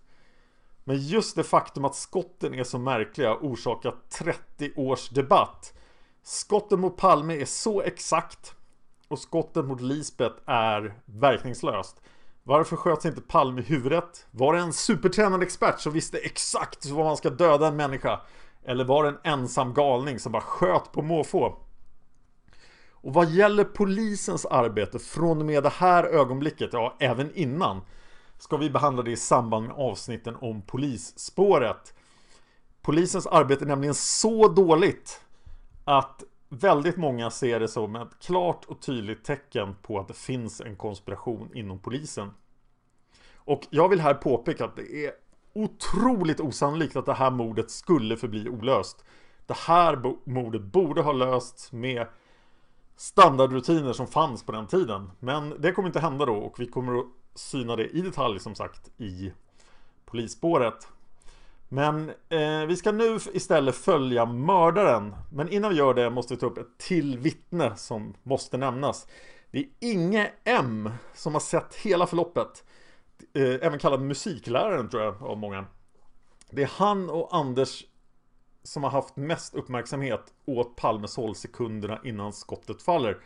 Men 0.89 0.97
just 0.97 1.35
det 1.35 1.43
faktum 1.43 1.85
att 1.85 1.95
skotten 1.95 2.53
är 2.53 2.63
så 2.63 2.79
märkliga 2.79 3.35
orsakar 3.35 3.95
30 4.09 4.71
års 4.75 5.09
debatt. 5.09 5.73
Skotten 6.23 6.79
mot 6.79 6.97
Palme 6.97 7.41
är 7.41 7.45
så 7.45 7.81
exakt 7.81 8.53
och 9.07 9.19
skotten 9.19 9.65
mot 9.65 9.81
Lisbeth 9.81 10.35
är 10.45 10.95
verkningslöst. 11.05 12.01
Varför 12.43 12.75
sköts 12.75 13.05
inte 13.05 13.21
Palme 13.21 13.61
i 13.61 13.63
huvudet? 13.63 14.27
Var 14.31 14.53
det 14.53 14.59
en 14.59 14.73
supertränad 14.73 15.43
expert 15.43 15.79
som 15.79 15.93
visste 15.93 16.17
exakt 16.17 16.85
vad 16.85 17.05
man 17.05 17.17
ska 17.17 17.29
döda 17.29 17.67
en 17.67 17.75
människa? 17.75 18.21
Eller 18.63 18.85
var 18.85 19.03
det 19.03 19.09
en 19.09 19.33
ensam 19.33 19.73
galning 19.73 20.19
som 20.19 20.31
bara 20.31 20.41
sköt 20.41 20.91
på 20.91 21.01
måfå? 21.01 21.55
Och 22.91 23.13
vad 23.13 23.29
gäller 23.29 23.63
polisens 23.63 24.45
arbete 24.45 24.99
från 24.99 25.39
och 25.39 25.45
med 25.45 25.63
det 25.63 25.73
här 25.73 26.03
ögonblicket, 26.03 26.69
ja 26.73 26.95
även 26.99 27.35
innan 27.35 27.81
ska 28.39 28.57
vi 28.57 28.69
behandla 28.69 29.03
det 29.03 29.11
i 29.11 29.17
samband 29.17 29.67
med 29.67 29.75
avsnitten 29.75 30.35
om 30.35 30.61
polisspåret. 30.61 31.93
Polisens 32.81 33.27
arbete 33.27 33.63
är 33.63 33.67
nämligen 33.67 33.95
så 33.95 34.47
dåligt 34.47 35.21
att 35.85 36.23
väldigt 36.49 36.97
många 36.97 37.31
ser 37.31 37.59
det 37.59 37.67
som 37.67 37.95
ett 37.95 38.19
klart 38.21 38.65
och 38.65 38.81
tydligt 38.81 39.23
tecken 39.23 39.75
på 39.81 39.99
att 39.99 40.07
det 40.07 40.13
finns 40.13 40.61
en 40.61 40.75
konspiration 40.75 41.49
inom 41.53 41.79
polisen. 41.79 42.31
Och 43.35 43.67
jag 43.69 43.89
vill 43.89 43.99
här 43.99 44.13
påpeka 44.13 44.65
att 44.65 44.75
det 44.75 45.05
är 45.05 45.11
otroligt 45.53 46.39
osannolikt 46.39 46.95
att 46.95 47.05
det 47.05 47.13
här 47.13 47.31
mordet 47.31 47.71
skulle 47.71 48.17
förbli 48.17 48.49
olöst. 48.49 49.05
Det 49.45 49.57
här 49.57 50.15
mordet 50.23 50.61
borde 50.61 51.01
ha 51.01 51.11
lösts 51.11 51.71
med 51.71 52.07
standardrutiner 52.95 53.93
som 53.93 54.07
fanns 54.07 54.43
på 54.43 54.51
den 54.51 54.67
tiden. 54.67 55.11
Men 55.19 55.61
det 55.61 55.71
kommer 55.71 55.89
inte 55.89 55.99
hända 55.99 56.25
då 56.25 56.35
och 56.35 56.59
vi 56.59 56.67
kommer 56.67 56.99
att 56.99 57.05
syna 57.35 57.75
det 57.75 57.87
i 57.87 58.01
detalj 58.01 58.39
som 58.39 58.55
sagt 58.55 58.89
i 58.97 59.31
polisspåret. 60.05 60.87
Men 61.69 62.09
eh, 62.29 62.65
vi 62.67 62.75
ska 62.75 62.91
nu 62.91 63.19
istället 63.33 63.75
följa 63.75 64.25
mördaren. 64.25 65.15
Men 65.31 65.49
innan 65.49 65.71
vi 65.71 65.77
gör 65.77 65.93
det 65.93 66.09
måste 66.09 66.33
vi 66.33 66.39
ta 66.39 66.45
upp 66.45 66.57
ett 66.57 66.77
till 66.77 67.17
vittne 67.17 67.75
som 67.75 68.13
måste 68.23 68.57
nämnas. 68.57 69.07
Det 69.51 69.59
är 69.59 69.65
Inge 69.79 70.31
M 70.43 70.91
som 71.13 71.33
har 71.33 71.41
sett 71.41 71.75
hela 71.75 72.07
förloppet. 72.07 72.63
Eh, 73.33 73.43
även 73.43 73.79
kallad 73.79 74.01
musikläraren 74.01 74.89
tror 74.89 75.03
jag 75.03 75.23
av 75.23 75.37
många. 75.37 75.65
Det 76.49 76.63
är 76.63 76.71
han 76.73 77.09
och 77.09 77.35
Anders 77.35 77.83
som 78.63 78.83
har 78.83 78.89
haft 78.89 79.15
mest 79.15 79.55
uppmärksamhet 79.55 80.33
åt 80.45 80.75
Palmes 80.75 81.15
hållsekunderna 81.15 81.99
innan 82.03 82.33
skottet 82.33 82.81
faller. 82.81 83.17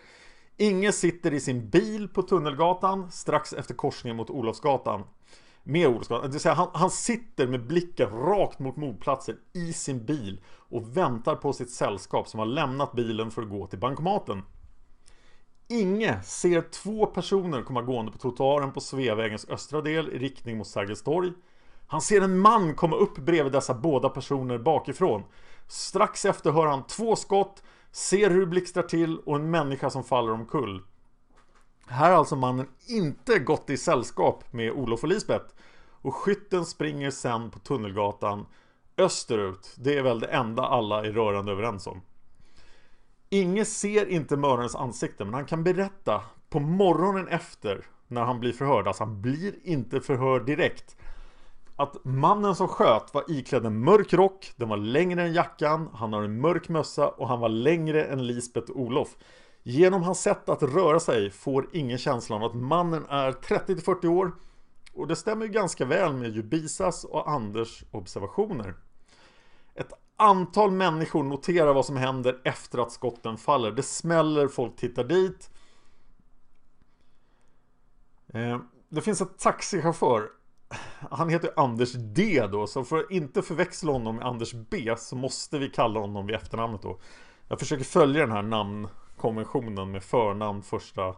Inge 0.58 0.92
sitter 0.92 1.34
i 1.34 1.40
sin 1.40 1.70
bil 1.70 2.08
på 2.08 2.22
Tunnelgatan 2.22 3.12
strax 3.12 3.54
efter 3.54 3.74
korsningen 3.74 4.18
mot 4.18 4.30
Olofsgatan. 4.30 5.04
Med 5.64 5.88
Olofsgatan, 5.88 6.26
det 6.26 6.32
vill 6.32 6.40
säga 6.40 6.54
han, 6.54 6.70
han 6.74 6.92
sitter 6.92 7.48
med 7.48 7.68
blicken 7.68 8.10
rakt 8.10 8.60
mot 8.60 8.76
mordplatsen 8.76 9.38
i 9.54 9.74
sin 9.74 10.06
bil 10.06 10.42
och 10.48 10.98
väntar 10.98 11.36
på 11.36 11.54
sitt 11.54 11.72
sällskap 11.72 12.28
som 12.28 12.40
har 12.40 12.46
lämnat 12.46 12.92
bilen 12.92 13.32
för 13.32 13.42
att 13.42 13.50
gå 13.50 13.68
till 13.68 13.80
bankomaten. 13.80 14.42
Inge 15.68 16.22
ser 16.24 16.62
två 16.62 17.06
personer 17.06 17.62
komma 17.62 17.82
gående 17.82 18.12
på 18.12 18.18
trottoaren 18.18 18.72
på 18.72 18.80
Sveavägens 18.80 19.50
östra 19.50 19.82
del 19.82 20.10
i 20.10 20.18
riktning 20.18 20.58
mot 20.58 20.68
Sergels 20.68 21.04
torg. 21.04 21.32
Han 21.88 22.02
ser 22.02 22.22
en 22.22 22.40
man 22.40 22.76
komma 22.76 22.96
upp 22.96 23.16
bredvid 23.16 23.54
dessa 23.54 23.74
båda 23.74 24.10
personer 24.10 24.58
bakifrån. 24.58 25.24
Strax 25.68 26.26
efter 26.26 26.52
hör 26.52 26.68
han 26.68 26.88
två 26.88 27.16
skott, 27.16 27.64
ser 27.94 28.30
hur 28.30 28.40
det 28.40 28.48
blixtrar 28.48 28.84
till 28.84 29.20
och 29.20 29.36
en 29.36 29.52
människa 29.52 29.90
som 29.90 30.04
faller 30.04 30.32
omkull. 30.32 30.82
Här 31.88 32.10
har 32.10 32.18
alltså 32.18 32.36
mannen 32.36 32.68
inte 32.88 33.40
gått 33.40 33.70
i 33.70 33.78
sällskap 33.78 34.54
med 34.54 34.72
Olof 34.72 35.04
och 35.04 35.10
Lisbeth. 35.10 35.46
Och 35.90 36.16
skytten 36.16 36.66
springer 36.66 37.12
sen 37.12 37.52
på 37.52 37.60
Tunnelgatan 37.60 38.46
österut. 38.98 39.76
Det 39.78 39.98
är 39.98 40.04
väl 40.04 40.20
det 40.20 40.28
enda 40.28 40.64
alla 40.64 41.06
är 41.06 41.12
rörande 41.12 41.52
överens 41.52 41.88
om. 41.88 42.02
Inge 43.30 43.66
ser 43.66 44.06
inte 44.06 44.38
mördarens 44.38 44.76
ansikte 44.76 45.26
men 45.26 45.34
han 45.34 45.46
kan 45.46 45.64
berätta 45.64 46.22
på 46.50 46.60
morgonen 46.60 47.28
efter 47.28 47.86
när 48.08 48.22
han 48.22 48.40
blir 48.40 48.54
förhörd, 48.54 48.88
alltså 48.88 49.04
han 49.04 49.22
blir 49.22 49.56
inte 49.64 50.02
förhörd 50.02 50.46
direkt 50.46 50.98
att 51.76 52.06
mannen 52.06 52.56
som 52.56 52.68
sköt 52.68 53.14
var 53.14 53.24
iklädd 53.28 53.66
en 53.66 53.80
mörk 53.80 54.14
rock, 54.14 54.54
den 54.56 54.70
var 54.70 54.78
längre 54.78 55.22
än 55.22 55.34
jackan, 55.34 55.90
han 55.94 56.14
har 56.14 56.24
en 56.24 56.42
mörk 56.42 56.70
mössa 56.70 57.08
och 57.08 57.28
han 57.28 57.40
var 57.40 57.50
längre 57.50 58.06
än 58.06 58.28
Lisbeth 58.28 58.72
och 58.72 58.80
Olof. 58.80 59.18
Genom 59.64 60.04
hans 60.04 60.22
sätt 60.22 60.50
att 60.50 60.64
röra 60.64 61.00
sig 61.00 61.32
får 61.32 61.70
ingen 61.72 61.98
känslan 61.98 62.44
av 62.44 62.50
att 62.50 62.56
mannen 62.56 63.06
är 63.10 63.32
30-40 63.32 64.08
år 64.08 64.32
och 64.94 65.08
det 65.08 65.16
stämmer 65.16 65.46
ju 65.46 65.52
ganska 65.52 65.86
väl 65.86 66.14
med 66.14 66.36
Jubisas 66.36 67.04
och 67.04 67.30
Anders 67.30 67.84
observationer. 67.92 68.76
Ett 69.76 69.94
antal 70.16 70.72
människor 70.72 71.24
noterar 71.24 71.74
vad 71.74 71.86
som 71.86 71.98
händer 71.98 72.42
efter 72.44 72.80
att 72.80 72.92
skotten 72.92 73.38
faller. 73.38 73.72
Det 73.72 73.84
smäller, 73.84 74.48
folk 74.48 74.76
tittar 74.76 75.04
dit. 75.04 75.50
Eh, 78.34 78.60
det 78.90 79.02
finns 79.02 79.22
en 79.22 79.28
taxichaufför 79.28 80.30
han 81.12 81.30
heter 81.30 81.50
Anders 81.56 81.94
D 81.94 82.48
då, 82.52 82.68
så 82.68 82.84
för 82.84 83.00
att 83.00 83.12
inte 83.12 83.42
förväxla 83.42 83.92
honom 83.92 84.16
med 84.16 84.26
Anders 84.26 84.54
B 84.54 84.94
så 84.98 85.16
måste 85.16 85.60
vi 85.60 85.70
kalla 85.70 86.00
honom 86.00 86.28
vid 86.28 86.36
efternamnet 86.36 86.82
då. 86.82 87.00
Jag 87.48 87.60
försöker 87.60 87.84
följa 87.84 88.22
den 88.22 88.32
här 88.32 88.42
namnkonventionen 88.42 89.92
med 89.92 90.04
förnamn 90.04 90.62
första 90.62 91.16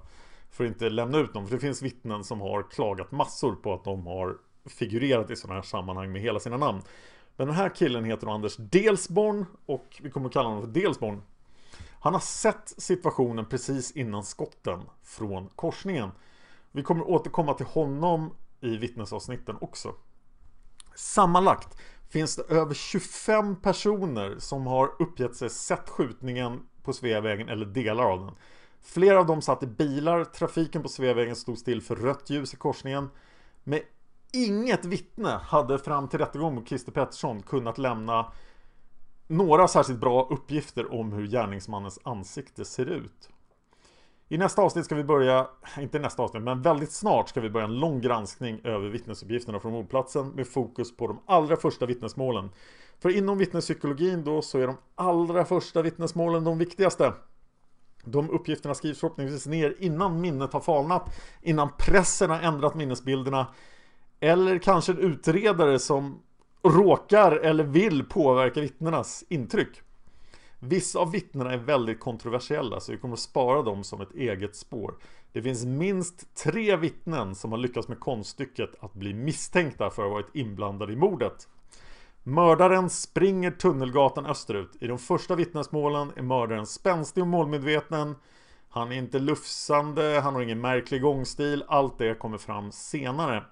för 0.49 0.63
att 0.63 0.67
inte 0.67 0.89
lämna 0.89 1.17
ut 1.17 1.33
dem. 1.33 1.47
För 1.47 1.55
det 1.55 1.61
finns 1.61 1.81
vittnen 1.81 2.23
som 2.23 2.41
har 2.41 2.63
klagat 2.71 3.11
massor 3.11 3.55
på 3.55 3.73
att 3.73 3.83
de 3.83 4.07
har 4.07 4.37
figurerat 4.65 5.31
i 5.31 5.35
sådana 5.35 5.55
här 5.55 5.61
sammanhang 5.61 6.11
med 6.11 6.21
hela 6.21 6.39
sina 6.39 6.57
namn. 6.57 6.81
Men 7.35 7.47
den 7.47 7.55
här 7.55 7.69
killen 7.69 8.03
heter 8.03 8.27
Anders 8.27 8.55
Delsborn 8.57 9.45
och 9.65 9.99
vi 10.01 10.09
kommer 10.09 10.27
att 10.27 10.33
kalla 10.33 10.49
honom 10.49 10.63
för 10.63 10.81
Delsborn. 10.81 11.21
Han 11.99 12.13
har 12.13 12.21
sett 12.21 12.73
situationen 12.77 13.45
precis 13.45 13.91
innan 13.91 14.23
skotten 14.23 14.81
från 15.03 15.49
korsningen. 15.55 16.11
Vi 16.71 16.83
kommer 16.83 17.09
återkomma 17.09 17.53
till 17.53 17.65
honom 17.65 18.33
i 18.65 18.77
vittnesavsnitten 18.77 19.57
också. 19.61 19.93
Sammanlagt 20.95 21.77
finns 22.09 22.35
det 22.35 22.43
över 22.43 22.73
25 22.73 23.55
personer 23.61 24.35
som 24.39 24.67
har 24.67 24.91
uppgett 24.99 25.35
sig 25.35 25.49
sett 25.49 25.89
skjutningen 25.89 26.61
på 26.83 26.93
Sveavägen 26.93 27.49
eller 27.49 27.65
delar 27.65 28.03
av 28.03 28.25
den. 28.25 28.35
Flera 28.81 29.19
av 29.19 29.25
dem 29.25 29.41
satt 29.41 29.63
i 29.63 29.67
bilar, 29.67 30.23
trafiken 30.25 30.83
på 30.83 30.89
Sveavägen 30.89 31.35
stod 31.35 31.57
still 31.57 31.81
för 31.81 31.95
rött 31.95 32.29
ljus 32.29 32.53
i 32.53 32.57
korsningen. 32.57 33.09
Men 33.63 33.79
inget 34.33 34.85
vittne 34.85 35.29
hade 35.29 35.79
fram 35.79 36.07
till 36.07 36.19
rättegången 36.19 36.55
mot 36.55 36.67
Christer 36.67 36.91
Pettersson 36.91 37.41
kunnat 37.41 37.77
lämna 37.77 38.31
några 39.27 39.67
särskilt 39.67 39.99
bra 39.99 40.27
uppgifter 40.31 40.93
om 40.93 41.11
hur 41.11 41.27
gärningsmannens 41.27 41.99
ansikte 42.03 42.65
ser 42.65 42.85
ut. 42.85 43.29
I 44.35 44.37
nästa 44.37 44.61
avsnitt 44.61 44.85
ska 44.85 44.95
vi 44.95 45.03
börja, 45.03 45.47
inte 45.79 45.99
nästa 45.99 46.23
avsnitt, 46.23 46.43
men 46.43 46.61
väldigt 46.61 46.91
snart 46.91 47.29
ska 47.29 47.41
vi 47.41 47.49
börja 47.49 47.65
en 47.65 47.79
lång 47.79 48.01
granskning 48.01 48.61
över 48.63 48.89
vittnesuppgifterna 48.89 49.59
från 49.59 49.71
mordplatsen 49.71 50.27
med 50.27 50.47
fokus 50.47 50.97
på 50.97 51.07
de 51.07 51.19
allra 51.25 51.55
första 51.55 51.85
vittnesmålen. 51.85 52.49
För 52.99 53.09
inom 53.17 53.37
vittnespsykologin 53.37 54.23
då 54.23 54.41
så 54.41 54.59
är 54.59 54.67
de 54.67 54.77
allra 54.95 55.45
första 55.45 55.81
vittnesmålen 55.81 56.43
de 56.43 56.57
viktigaste. 56.57 57.13
De 58.03 58.29
uppgifterna 58.29 58.75
skrivs 58.75 58.99
förhoppningsvis 58.99 59.47
ner 59.47 59.75
innan 59.79 60.21
minnet 60.21 60.53
har 60.53 60.59
falnat, 60.59 61.19
innan 61.41 61.69
pressen 61.77 62.29
har 62.29 62.39
ändrat 62.39 62.75
minnesbilderna 62.75 63.47
eller 64.19 64.59
kanske 64.59 64.91
en 64.91 64.99
utredare 64.99 65.79
som 65.79 66.19
råkar 66.63 67.31
eller 67.31 67.63
vill 67.63 68.03
påverka 68.03 68.61
vittnenas 68.61 69.23
intryck. 69.29 69.81
Vissa 70.67 70.99
av 70.99 71.11
vittnena 71.11 71.53
är 71.53 71.57
väldigt 71.57 71.99
kontroversiella 71.99 72.79
så 72.79 72.91
vi 72.91 72.97
kommer 72.97 73.13
att 73.13 73.19
spara 73.19 73.61
dem 73.61 73.83
som 73.83 74.01
ett 74.01 74.13
eget 74.15 74.55
spår. 74.55 74.95
Det 75.31 75.41
finns 75.41 75.65
minst 75.65 76.35
tre 76.35 76.75
vittnen 76.75 77.35
som 77.35 77.51
har 77.51 77.59
lyckats 77.59 77.87
med 77.87 77.99
konststycket 77.99 78.69
att 78.79 78.93
bli 78.93 79.13
misstänkta 79.13 79.89
för 79.89 80.03
att 80.03 80.09
ha 80.09 80.13
varit 80.13 80.35
inblandade 80.35 80.93
i 80.93 80.95
mordet. 80.95 81.47
Mördaren 82.23 82.89
springer 82.89 83.51
Tunnelgatan 83.51 84.25
österut. 84.25 84.71
I 84.79 84.87
de 84.87 84.97
första 84.97 85.35
vittnesmålen 85.35 86.11
är 86.15 86.21
mördaren 86.21 86.65
spänstig 86.65 87.23
och 87.23 87.27
målmedveten. 87.27 88.15
Han 88.69 88.91
är 88.91 88.95
inte 88.95 89.19
lufsande, 89.19 90.19
han 90.23 90.33
har 90.35 90.41
ingen 90.41 90.61
märklig 90.61 91.01
gångstil. 91.01 91.63
Allt 91.67 91.97
det 91.97 92.15
kommer 92.15 92.37
fram 92.37 92.71
senare. 92.71 93.43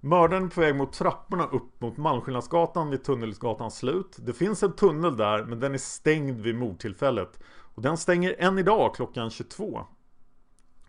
Mördaren 0.00 0.44
är 0.44 0.48
på 0.48 0.60
väg 0.60 0.76
mot 0.76 0.92
trapporna 0.92 1.46
upp 1.46 1.80
mot 1.80 1.96
Malmskillnadsgatan 1.96 2.90
vid 2.90 3.04
Tunnelgatans 3.04 3.76
slut. 3.76 4.16
Det 4.18 4.32
finns 4.32 4.62
en 4.62 4.72
tunnel 4.72 5.16
där 5.16 5.44
men 5.44 5.60
den 5.60 5.74
är 5.74 5.78
stängd 5.78 6.40
vid 6.40 6.54
mordtillfället. 6.54 7.40
Och 7.74 7.82
den 7.82 7.96
stänger 7.96 8.36
än 8.38 8.58
idag 8.58 8.94
klockan 8.94 9.30
22. 9.30 9.86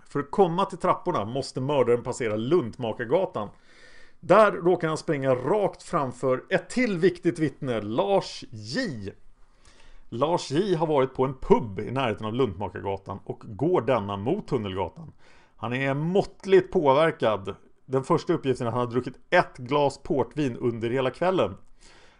För 0.09 0.19
att 0.19 0.31
komma 0.31 0.65
till 0.65 0.77
trapporna 0.77 1.25
måste 1.25 1.61
mördaren 1.61 2.03
passera 2.03 2.35
Luntmakargatan. 2.35 3.49
Där 4.19 4.51
råkar 4.51 4.87
han 4.87 4.97
springa 4.97 5.35
rakt 5.35 5.83
framför 5.83 6.43
ett 6.49 6.69
till 6.69 6.97
viktigt 6.97 7.39
vittne, 7.39 7.81
Lars 7.81 8.43
J. 8.51 9.11
Lars 10.09 10.51
J 10.51 10.75
har 10.75 10.87
varit 10.87 11.13
på 11.13 11.25
en 11.25 11.33
pub 11.33 11.79
i 11.79 11.91
närheten 11.91 12.25
av 12.25 12.33
Luntmakargatan 12.33 13.19
och 13.23 13.43
går 13.45 13.81
denna 13.81 14.17
mot 14.17 14.47
Tunnelgatan. 14.47 15.13
Han 15.55 15.73
är 15.73 15.93
måttligt 15.93 16.71
påverkad 16.71 17.55
den 17.89 18.03
första 18.03 18.33
uppgiften 18.33 18.67
är 18.67 18.69
att 18.69 18.75
han 18.75 18.85
har 18.85 18.91
druckit 18.91 19.19
ett 19.29 19.57
glas 19.57 20.03
portvin 20.03 20.57
under 20.57 20.89
hela 20.89 21.09
kvällen. 21.09 21.57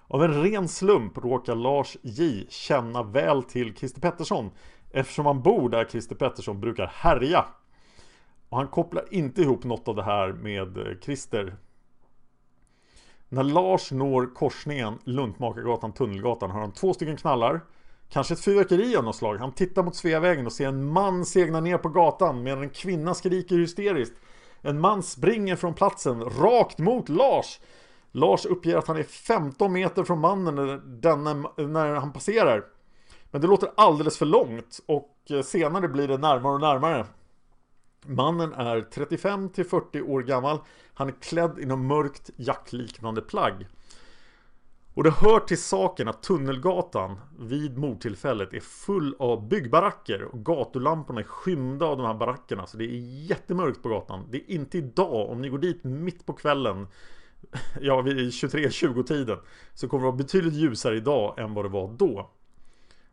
Av 0.08 0.24
en 0.24 0.44
ren 0.44 0.68
slump 0.68 1.18
råkar 1.18 1.56
Lars 1.56 1.98
J 2.02 2.46
känna 2.50 3.04
väl 3.04 3.44
till 3.44 3.76
Christer 3.76 4.02
Pettersson 4.02 4.52
eftersom 4.92 5.26
han 5.26 5.42
bor 5.42 5.70
där 5.70 5.86
Christer 5.86 6.16
Pettersson 6.16 6.60
brukar 6.60 6.88
härja. 6.88 7.46
Och 8.50 8.58
han 8.58 8.68
kopplar 8.68 9.06
inte 9.12 9.42
ihop 9.42 9.64
något 9.64 9.88
av 9.88 9.96
det 9.96 10.04
här 10.04 10.34
med 10.34 10.78
eh, 10.78 11.00
Christer. 11.02 11.56
När 13.30 13.44
Lars 13.44 13.92
når 13.92 14.34
korsningen 14.34 15.00
Luntmakargatan 15.04 15.94
Tunnelgatan 15.94 16.52
har 16.52 16.60
han 16.60 16.72
två 16.72 16.94
stycken 16.94 17.18
knallar. 17.18 17.62
Kanske 18.10 18.34
ett 18.34 18.44
fyrverkeri 18.44 18.96
av 18.96 19.04
något 19.04 19.16
slag. 19.16 19.38
Han 19.38 19.52
tittar 19.52 19.84
mot 19.84 19.96
Sveavägen 19.96 20.46
och 20.46 20.54
ser 20.54 20.68
en 20.68 20.86
man 20.86 21.26
segna 21.26 21.60
ner 21.60 21.78
på 21.78 21.90
gatan 21.90 22.44
medan 22.44 22.64
en 22.64 22.70
kvinna 22.70 23.14
skriker 23.14 23.56
hysteriskt. 23.56 24.16
En 24.62 24.80
man 24.80 25.04
springer 25.04 25.56
från 25.56 25.74
platsen 25.74 26.24
rakt 26.24 26.78
mot 26.78 27.10
Lars. 27.10 27.60
Lars 28.12 28.46
uppger 28.46 28.78
att 28.78 28.88
han 28.88 28.98
är 28.98 29.04
15 29.04 29.74
meter 29.74 30.04
från 30.04 30.20
mannen 30.20 30.56
när, 30.56 30.78
denne, 30.78 31.34
när 31.58 31.96
han 31.96 32.14
passerar. 32.14 32.66
Men 33.32 33.42
det 33.42 33.48
låter 33.48 33.70
alldeles 33.78 34.18
för 34.18 34.26
långt 34.26 34.80
och 34.86 35.14
senare 35.44 35.88
blir 35.88 36.08
det 36.08 36.18
närmare 36.18 36.54
och 36.54 36.62
närmare. 36.62 37.06
Mannen 38.06 38.54
är 38.54 38.82
35 38.82 39.50
till 39.50 39.66
40 39.66 40.02
år 40.02 40.22
gammal. 40.22 40.60
Han 40.94 41.08
är 41.08 41.14
klädd 41.22 41.60
i 41.60 41.66
något 41.66 41.80
mörkt 41.80 42.30
jackliknande 42.36 43.22
plagg. 43.22 43.68
Och 44.98 45.04
det 45.04 45.12
hör 45.12 45.40
till 45.40 45.62
saken 45.62 46.08
att 46.08 46.24
Tunnelgatan 46.24 47.20
vid 47.40 47.78
mordtillfället 47.78 48.54
är 48.54 48.60
full 48.60 49.16
av 49.20 49.48
byggbaracker 49.48 50.24
och 50.24 50.46
gatulamporna 50.46 51.20
är 51.20 51.24
skymda 51.24 51.86
av 51.86 51.98
de 51.98 52.06
här 52.06 52.14
barackerna 52.14 52.68
så 52.68 52.78
det 52.78 52.84
är 52.84 53.28
jättemörkt 53.30 53.84
på 53.84 53.90
gatan. 53.90 54.28
Det 54.32 54.38
är 54.38 54.52
inte 54.52 54.78
idag, 54.78 55.30
om 55.30 55.42
ni 55.42 55.50
går 55.50 55.58
dit 55.58 55.84
mitt 55.84 56.26
på 56.26 56.34
kvällen 56.34 56.88
ja, 57.82 58.02
vid 58.02 58.18
23-20 58.18 59.04
tiden 59.04 59.40
så 59.74 59.88
kommer 59.88 60.02
det 60.02 60.12
vara 60.12 60.18
betydligt 60.18 60.54
ljusare 60.54 60.98
idag 60.98 61.40
än 61.40 61.54
vad 61.54 61.66
det 61.66 61.70
var 61.70 61.96
då. 61.98 62.30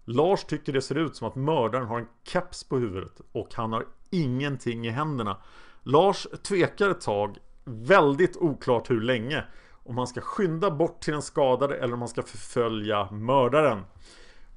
Lars 0.05 0.45
tycker 0.45 0.73
det 0.73 0.83
ser 0.83 0.99
ut 0.99 1.17
som 1.17 1.29
att 1.29 1.37
mördaren 1.37 1.87
har 1.87 1.99
en 1.99 2.09
keps 2.25 2.65
på 2.65 2.79
huvudet 2.79 3.21
och 3.33 3.55
han 3.55 3.73
har 3.73 3.87
ingenting 4.11 4.87
i 4.87 4.91
händerna. 4.91 5.37
Lars 5.83 6.27
tvekar 6.43 6.91
ett 6.91 7.01
tag, 7.01 7.39
väldigt 7.65 8.37
oklart 8.37 8.91
hur 8.91 9.01
länge, 9.01 9.45
om 9.85 9.99
han 9.99 10.07
ska 10.07 10.21
skynda 10.21 10.71
bort 10.71 11.01
till 11.01 11.13
den 11.13 11.23
skadade 11.23 11.77
eller 11.77 11.95
om 11.95 12.01
han 12.01 12.09
ska 12.09 12.23
förfölja 12.23 13.11
mördaren. 13.11 13.85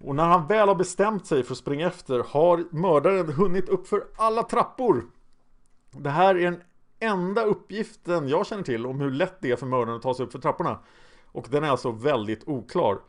Och 0.03 0.15
när 0.15 0.25
han 0.25 0.47
väl 0.47 0.67
har 0.67 0.75
bestämt 0.75 1.25
sig 1.25 1.43
för 1.43 1.51
att 1.51 1.57
springa 1.57 1.87
efter 1.87 2.19
har 2.19 2.65
mördaren 2.71 3.33
hunnit 3.33 3.69
upp 3.69 3.87
för 3.87 4.07
alla 4.15 4.43
trappor. 4.43 5.05
Det 5.91 6.09
här 6.09 6.35
är 6.35 6.51
den 6.51 6.61
enda 6.99 7.43
uppgiften 7.43 8.27
jag 8.27 8.47
känner 8.47 8.63
till 8.63 8.85
om 8.85 8.99
hur 8.99 9.11
lätt 9.11 9.41
det 9.41 9.51
är 9.51 9.55
för 9.55 9.65
mördaren 9.65 9.97
att 9.97 10.01
ta 10.01 10.13
sig 10.13 10.25
upp 10.25 10.31
för 10.31 10.39
trapporna. 10.39 10.79
Och 11.31 11.47
den 11.49 11.63
är 11.63 11.69
alltså 11.69 11.91
väldigt 11.91 12.47
oklar. 12.47 12.99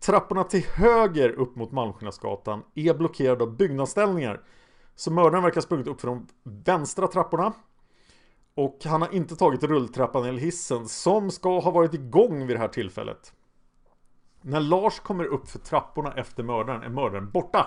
Trapporna 0.00 0.44
till 0.44 0.64
höger 0.64 1.28
upp 1.28 1.56
mot 1.56 1.72
Malmskillnadsgatan 1.72 2.62
är 2.74 2.94
blockerade 2.94 3.44
av 3.44 3.56
byggnadsställningar. 3.56 4.40
Så 4.94 5.10
mördaren 5.10 5.42
verkar 5.42 5.56
ha 5.56 5.62
sprungit 5.62 5.86
upp 5.86 6.00
för 6.00 6.08
de 6.08 6.26
vänstra 6.42 7.08
trapporna. 7.08 7.52
Och 8.56 8.78
han 8.84 9.02
har 9.02 9.14
inte 9.14 9.36
tagit 9.36 9.62
rulltrappan 9.62 10.24
eller 10.24 10.38
hissen 10.38 10.88
som 10.88 11.30
ska 11.30 11.60
ha 11.60 11.70
varit 11.70 11.94
igång 11.94 12.46
vid 12.46 12.56
det 12.56 12.60
här 12.60 12.68
tillfället. 12.68 13.32
När 14.42 14.60
Lars 14.60 15.00
kommer 15.00 15.24
upp 15.24 15.48
för 15.48 15.58
trapporna 15.58 16.14
efter 16.14 16.42
mördaren 16.42 16.82
är 16.82 16.88
mördaren 16.88 17.30
borta. 17.30 17.66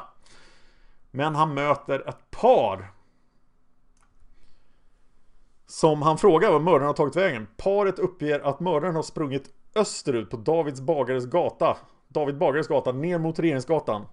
Men 1.11 1.35
han 1.35 1.53
möter 1.53 2.09
ett 2.09 2.31
par. 2.31 2.91
Som 5.65 6.01
han 6.01 6.17
frågar 6.17 6.51
var 6.51 6.59
mördaren 6.59 6.87
har 6.87 6.93
tagit 6.93 7.15
vägen. 7.15 7.47
Paret 7.57 7.99
uppger 7.99 8.39
att 8.39 8.59
mördaren 8.59 8.95
har 8.95 9.03
sprungit 9.03 9.53
österut 9.75 10.29
på 10.29 10.37
Davids 10.37 10.81
bagares 10.81 11.25
gata. 11.25 11.77
David 12.07 12.37
Bagares 12.37 12.67
gata 12.67 12.91
ner 12.91 13.17
mot 13.17 13.39
Regeringsgatan. 13.39 14.05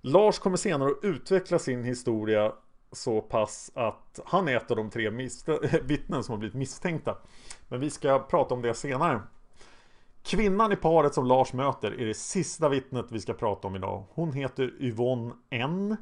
Lars 0.00 0.38
kommer 0.38 0.56
senare 0.56 0.90
att 0.90 1.04
utveckla 1.04 1.58
sin 1.58 1.84
historia 1.84 2.52
så 2.92 3.20
pass 3.20 3.70
att 3.74 4.20
han 4.24 4.48
är 4.48 4.56
ett 4.56 4.70
av 4.70 4.76
de 4.76 4.90
tre 4.90 5.10
vittnen 5.82 6.24
som 6.24 6.32
har 6.32 6.38
blivit 6.38 6.56
misstänkta. 6.56 7.16
Men 7.68 7.80
vi 7.80 7.90
ska 7.90 8.18
prata 8.18 8.54
om 8.54 8.62
det 8.62 8.74
senare. 8.74 9.20
Kvinnan 10.22 10.72
i 10.72 10.76
paret 10.76 11.14
som 11.14 11.26
Lars 11.26 11.52
möter 11.52 12.00
är 12.00 12.06
det 12.06 12.14
sista 12.14 12.68
vittnet 12.68 13.06
vi 13.12 13.20
ska 13.20 13.34
prata 13.34 13.68
om 13.68 13.76
idag. 13.76 14.04
Hon 14.10 14.32
heter 14.32 14.74
Yvonne 14.80 15.34
N. 15.50 15.96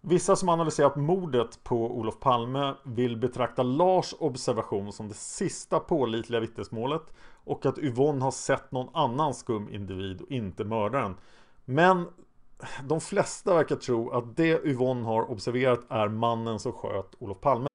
Vissa 0.00 0.36
som 0.36 0.48
analyserat 0.48 0.96
mordet 0.96 1.64
på 1.64 1.98
Olof 1.98 2.20
Palme 2.20 2.74
vill 2.84 3.16
betrakta 3.16 3.62
Lars 3.62 4.14
observation 4.18 4.92
som 4.92 5.08
det 5.08 5.14
sista 5.14 5.80
pålitliga 5.80 6.40
vittnesmålet 6.40 7.02
och 7.44 7.66
att 7.66 7.78
Yvonne 7.78 8.24
har 8.24 8.30
sett 8.30 8.72
någon 8.72 8.88
annan 8.94 9.34
skum 9.34 9.68
individ 9.68 10.20
och 10.20 10.30
inte 10.30 10.64
mördaren. 10.64 11.16
Men 11.64 12.06
de 12.88 13.00
flesta 13.00 13.54
verkar 13.54 13.76
tro 13.76 14.10
att 14.10 14.36
det 14.36 14.64
Yvonne 14.64 15.04
har 15.04 15.30
observerat 15.30 15.80
är 15.88 16.08
mannen 16.08 16.58
som 16.58 16.72
sköt 16.72 17.14
Olof 17.18 17.40
Palme. 17.40 17.68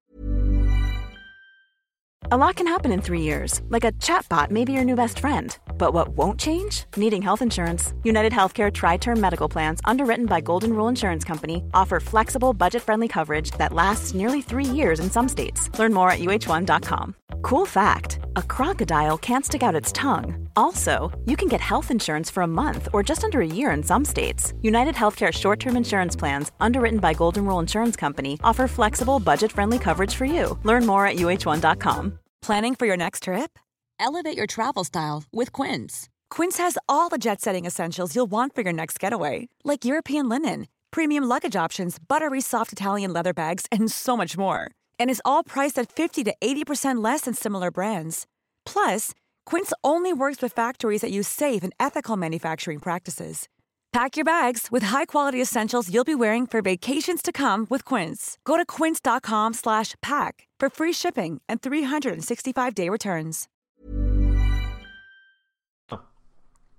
A 2.32 2.38
lot 2.38 2.58
can 2.58 2.68
happen 2.68 2.92
in 2.92 3.02
three 3.02 3.22
years, 3.22 3.60
like 3.70 3.84
a 3.84 3.92
chatbot 3.94 4.52
may 4.52 4.64
be 4.64 4.72
your 4.72 4.84
new 4.84 4.96
best 4.96 5.18
friend. 5.18 5.58
But 5.80 5.94
what 5.96 6.10
won't 6.10 6.40
change? 6.40 6.86
Needing 6.96 7.24
health 7.24 7.42
insurance. 7.42 7.92
United 8.04 8.32
Healthcare 8.32 8.72
Tri 8.72 8.98
Term 8.98 9.20
Medical 9.20 9.50
Plans, 9.50 9.82
underwritten 9.84 10.28
by 10.28 10.40
Golden 10.40 10.74
Rule 10.74 10.90
Insurance 10.90 11.24
Company, 11.24 11.64
offer 11.74 12.00
flexible, 12.00 12.54
budget 12.54 12.84
friendly 12.84 13.08
coverage 13.08 13.50
that 13.58 13.74
lasts 13.74 14.14
nearly 14.14 14.44
three 14.44 14.64
years 14.64 15.00
in 15.00 15.10
some 15.10 15.28
states. 15.28 15.72
Learn 15.80 15.92
more 15.92 16.12
at 16.12 16.20
uh1.com. 16.20 17.16
Cool 17.42 17.66
fact 17.66 18.20
a 18.36 18.44
crocodile 18.44 19.18
can't 19.18 19.46
stick 19.46 19.64
out 19.64 19.74
its 19.74 19.92
tongue. 19.92 20.49
Also, 20.56 21.12
you 21.26 21.36
can 21.36 21.48
get 21.48 21.62
health 21.62 21.92
insurance 21.92 22.30
for 22.30 22.44
a 22.44 22.48
month 22.48 22.88
or 22.94 23.04
just 23.04 23.24
under 23.24 23.42
a 23.42 23.48
year 23.48 23.72
in 23.72 23.84
some 23.84 24.06
states. 24.06 24.54
United 24.62 24.96
Healthcare 24.96 25.32
short 25.32 25.60
term 25.60 25.76
insurance 25.78 26.16
plans, 26.16 26.52
underwritten 26.60 27.00
by 27.00 27.14
Golden 27.14 27.46
Rule 27.46 27.60
Insurance 27.60 27.96
Company, 27.96 28.40
offer 28.44 28.68
flexible, 28.68 29.20
budget 29.20 29.52
friendly 29.52 29.80
coverage 29.80 30.16
for 30.16 30.26
you. 30.26 30.58
Learn 30.64 30.86
more 30.86 31.06
at 31.06 31.16
uh1.com. 31.18 32.20
Planning 32.42 32.76
for 32.76 32.86
your 32.86 32.98
next 32.98 33.24
trip? 33.24 33.60
Elevate 34.00 34.38
your 34.38 34.48
travel 34.48 34.84
style 34.84 35.24
with 35.32 35.52
Quince. 35.52 36.10
Quince 36.30 36.58
has 36.58 36.78
all 36.88 37.10
the 37.10 37.18
jet 37.18 37.42
setting 37.42 37.66
essentials 37.66 38.16
you'll 38.16 38.32
want 38.32 38.56
for 38.56 38.62
your 38.62 38.74
next 38.74 39.00
getaway, 39.00 39.50
like 39.64 39.84
European 39.84 40.30
linen, 40.30 40.68
premium 40.92 41.26
luggage 41.26 41.56
options, 41.56 41.98
buttery 42.00 42.42
soft 42.42 42.72
Italian 42.72 43.12
leather 43.12 43.34
bags, 43.34 43.66
and 43.72 43.92
so 43.92 44.16
much 44.16 44.38
more. 44.38 44.72
And 44.98 45.10
is 45.10 45.22
all 45.26 45.44
priced 45.44 45.78
at 45.78 45.92
50 45.92 46.24
to 46.26 46.36
80% 46.42 47.04
less 47.04 47.22
than 47.22 47.34
similar 47.34 47.72
brands. 47.72 48.26
Plus, 48.66 49.14
Quince 49.50 49.74
only 49.84 50.14
works 50.14 50.44
with 50.44 50.54
factories 50.54 51.02
that 51.02 51.12
use 51.12 51.28
safe 51.28 51.64
and 51.64 51.74
ethical 51.80 52.16
manufacturing 52.18 52.80
practices. 52.80 53.48
Pack 53.92 54.16
your 54.16 54.24
bags 54.24 54.68
with 54.72 54.84
high-quality 54.84 55.42
essentials 55.42 55.90
you'll 55.90 56.04
be 56.04 56.14
wearing 56.14 56.46
for 56.48 56.62
vacations 56.62 57.24
to 57.24 57.32
come 57.32 57.66
with 57.70 57.84
Quince. 57.84 58.38
Go 58.44 58.58
to 58.58 58.66
quince.com/pack 58.78 60.48
for 60.60 60.70
free 60.70 60.94
shipping 60.94 61.42
and 61.50 61.62
365-day 61.62 62.90
returns. 62.90 63.48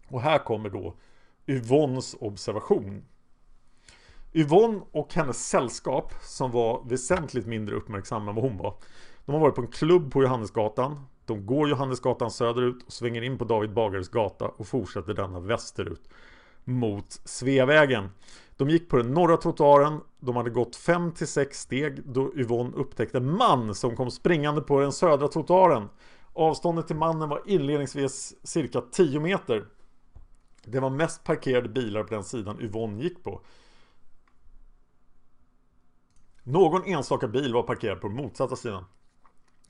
Och 0.09 0.21
här 0.23 0.39
kommer 0.39 0.71
då 0.71 0.95
Yvonnes 1.47 2.17
observation. 2.21 3.05
Yvonne 4.33 4.81
och 4.93 5.15
hennes 5.15 5.49
sällskap, 5.49 6.15
som 6.23 6.51
var 6.51 6.85
väsentligt 6.89 7.47
mindre 7.47 7.77
uppmärksamma 7.77 8.31
än 8.31 8.37
vad 8.37 8.45
hon 8.45 8.57
var. 8.57 8.75
De 9.27 9.33
har 9.33 9.41
varit 9.41 9.55
på 9.55 9.63
en 9.63 9.69
klubb 9.69 10.13
på 10.13 10.23
Johannesgatan. 10.23 11.07
De 11.31 11.47
går 11.47 11.69
Johannesgatan 11.69 12.31
söderut 12.31 12.83
och 12.87 12.93
svänger 12.93 13.23
in 13.23 13.39
på 13.39 13.45
David 13.45 13.73
Bagares 13.73 14.09
gata 14.09 14.49
och 14.49 14.67
fortsätter 14.67 15.15
denna 15.15 15.41
västerut 15.41 16.09
mot 16.65 17.21
Sveavägen. 17.25 18.09
De 18.57 18.71
gick 18.71 18.89
på 18.89 18.97
den 18.97 19.15
norra 19.15 19.37
trottoaren. 19.37 20.01
De 20.21 20.37
hade 20.37 20.51
gått 20.51 20.77
5-6 20.77 21.53
steg 21.53 22.03
då 22.05 22.33
Yvonne 22.37 22.77
upptäckte 22.77 23.19
en 23.19 23.37
man 23.37 23.75
som 23.75 23.97
kom 23.97 24.11
springande 24.11 24.61
på 24.61 24.81
den 24.81 24.93
södra 24.93 25.29
trottoaren. 25.29 25.89
Avståndet 26.33 26.87
till 26.87 26.97
mannen 26.97 27.29
var 27.29 27.43
inledningsvis 27.47 28.35
cirka 28.43 28.81
10 28.81 29.21
meter. 29.21 29.65
Det 30.65 30.81
var 30.81 30.91
mest 30.91 31.25
parkerade 31.25 31.69
bilar 31.69 32.03
på 32.03 32.15
den 32.15 32.25
sidan 32.25 32.61
Yvonne 32.61 33.03
gick 33.03 33.25
på. 33.25 33.41
Någon 36.43 36.85
enstaka 36.85 37.29
bil 37.29 37.55
var 37.55 37.63
parkerad 37.63 38.01
på 38.01 38.09
motsatta 38.09 38.57
sidan. 38.57 38.85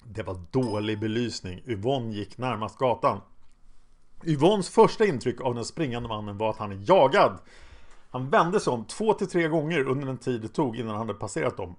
Det 0.05 0.23
var 0.23 0.41
dålig 0.51 1.01
belysning. 1.01 1.63
Yvonne 1.67 2.15
gick 2.15 2.39
närmast 2.39 2.79
gatan. 2.79 3.21
Yvonnes 4.25 4.69
första 4.71 5.05
intryck 5.05 5.41
av 5.41 5.55
den 5.55 5.65
springande 5.65 6.09
mannen 6.09 6.39
var 6.39 6.51
att 6.51 6.57
han 6.57 6.73
är 6.73 6.83
jagad. 6.89 7.39
Han 8.11 8.31
vände 8.31 8.61
sig 8.61 8.73
om 8.73 8.85
två 8.85 9.15
till 9.15 9.29
tre 9.29 9.49
gånger 9.49 9.89
under 9.89 10.07
den 10.07 10.19
tid 10.19 10.41
det 10.41 10.49
tog 10.49 10.77
innan 10.77 10.89
han 10.89 11.07
hade 11.07 11.19
passerat 11.19 11.57
dem. 11.57 11.77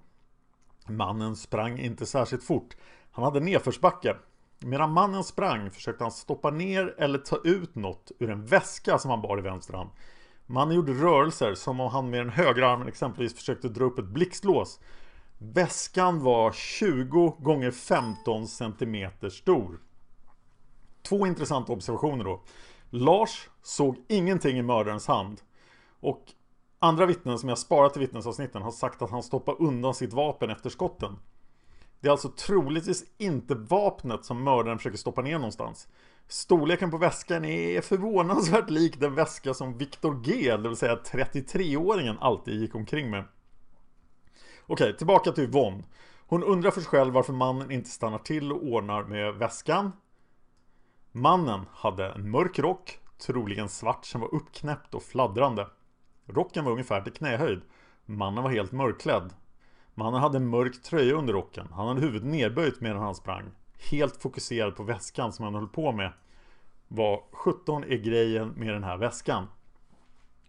Mannen 0.86 1.36
sprang 1.36 1.78
inte 1.78 2.06
särskilt 2.06 2.44
fort. 2.44 2.76
Han 3.10 3.24
hade 3.24 3.40
nedförsbacke. 3.40 4.16
Medan 4.58 4.92
mannen 4.92 5.24
sprang 5.24 5.70
försökte 5.70 6.04
han 6.04 6.10
stoppa 6.10 6.50
ner 6.50 6.94
eller 6.98 7.18
ta 7.18 7.36
ut 7.44 7.74
något 7.74 8.12
ur 8.18 8.30
en 8.30 8.46
väska 8.46 8.98
som 8.98 9.10
han 9.10 9.22
bar 9.22 9.38
i 9.38 9.42
vänster 9.42 9.74
hand. 9.74 9.90
Mannen 10.46 10.76
gjorde 10.76 10.92
rörelser 10.92 11.54
som 11.54 11.80
om 11.80 11.90
han 11.90 12.10
med 12.10 12.20
den 12.20 12.30
högra 12.30 12.70
armen 12.70 12.88
exempelvis 12.88 13.34
försökte 13.34 13.68
dra 13.68 13.84
upp 13.84 13.98
ett 13.98 14.04
blixtlås. 14.04 14.80
Väskan 15.44 16.22
var 16.22 16.52
20 16.52 17.36
gånger 17.38 17.70
15 17.70 18.48
cm 18.48 19.10
stor. 19.30 19.80
Två 21.02 21.26
intressanta 21.26 21.72
observationer 21.72 22.24
då. 22.24 22.42
Lars 22.90 23.48
såg 23.62 23.96
ingenting 24.08 24.58
i 24.58 24.62
mördarens 24.62 25.06
hand. 25.06 25.40
Och 26.00 26.24
andra 26.78 27.06
vittnen 27.06 27.38
som 27.38 27.48
jag 27.48 27.58
sparat 27.58 27.96
i 27.96 28.00
vittnesavsnitten 28.00 28.62
har 28.62 28.70
sagt 28.70 29.02
att 29.02 29.10
han 29.10 29.22
stoppade 29.22 29.64
undan 29.64 29.94
sitt 29.94 30.12
vapen 30.12 30.50
efter 30.50 30.70
skotten. 30.70 31.18
Det 32.00 32.08
är 32.08 32.12
alltså 32.12 32.28
troligtvis 32.28 33.04
inte 33.18 33.54
vapnet 33.54 34.24
som 34.24 34.44
mördaren 34.44 34.78
försöker 34.78 34.98
stoppa 34.98 35.22
ner 35.22 35.38
någonstans. 35.38 35.88
Storleken 36.28 36.90
på 36.90 36.98
väskan 36.98 37.44
är 37.44 37.80
förvånansvärt 37.80 38.70
lik 38.70 39.00
den 39.00 39.14
väska 39.14 39.54
som 39.54 39.78
Victor 39.78 40.22
G, 40.24 40.56
det 40.56 40.68
vill 40.68 40.76
säga 40.76 40.96
33-åringen, 40.96 42.16
alltid 42.20 42.60
gick 42.60 42.74
omkring 42.74 43.10
med. 43.10 43.24
Okej, 44.72 44.96
tillbaka 44.96 45.32
till 45.32 45.44
Yvonne. 45.44 45.82
Hon 46.26 46.42
undrar 46.42 46.70
för 46.70 46.80
sig 46.80 46.90
själv 46.90 47.14
varför 47.14 47.32
mannen 47.32 47.70
inte 47.70 47.90
stannar 47.90 48.18
till 48.18 48.52
och 48.52 48.62
ordnar 48.62 49.04
med 49.04 49.34
väskan. 49.34 49.92
Mannen 51.10 51.60
hade 51.72 52.08
en 52.08 52.30
mörk 52.30 52.58
rock, 52.58 52.98
troligen 53.18 53.68
svart, 53.68 54.04
som 54.04 54.20
var 54.20 54.34
uppknäppt 54.34 54.94
och 54.94 55.02
fladdrande. 55.02 55.68
Rocken 56.26 56.64
var 56.64 56.72
ungefär 56.72 57.00
till 57.00 57.12
knähöjd. 57.12 57.60
Mannen 58.04 58.44
var 58.44 58.50
helt 58.50 58.72
mörkklädd. 58.72 59.34
Mannen 59.94 60.20
hade 60.20 60.36
en 60.36 60.48
mörk 60.48 60.82
tröja 60.82 61.14
under 61.14 61.32
rocken. 61.32 61.68
Han 61.72 61.88
hade 61.88 62.00
huvudet 62.00 62.28
nerböjt 62.28 62.80
medan 62.80 63.02
han 63.02 63.14
sprang. 63.14 63.50
Helt 63.90 64.22
fokuserad 64.22 64.76
på 64.76 64.82
väskan 64.82 65.32
som 65.32 65.44
han 65.44 65.54
höll 65.54 65.68
på 65.68 65.92
med. 65.92 66.12
Vad 66.88 67.20
17 67.32 67.84
är 67.84 67.96
grejen 67.96 68.48
med 68.48 68.68
den 68.68 68.84
här 68.84 68.96
väskan? 68.96 69.46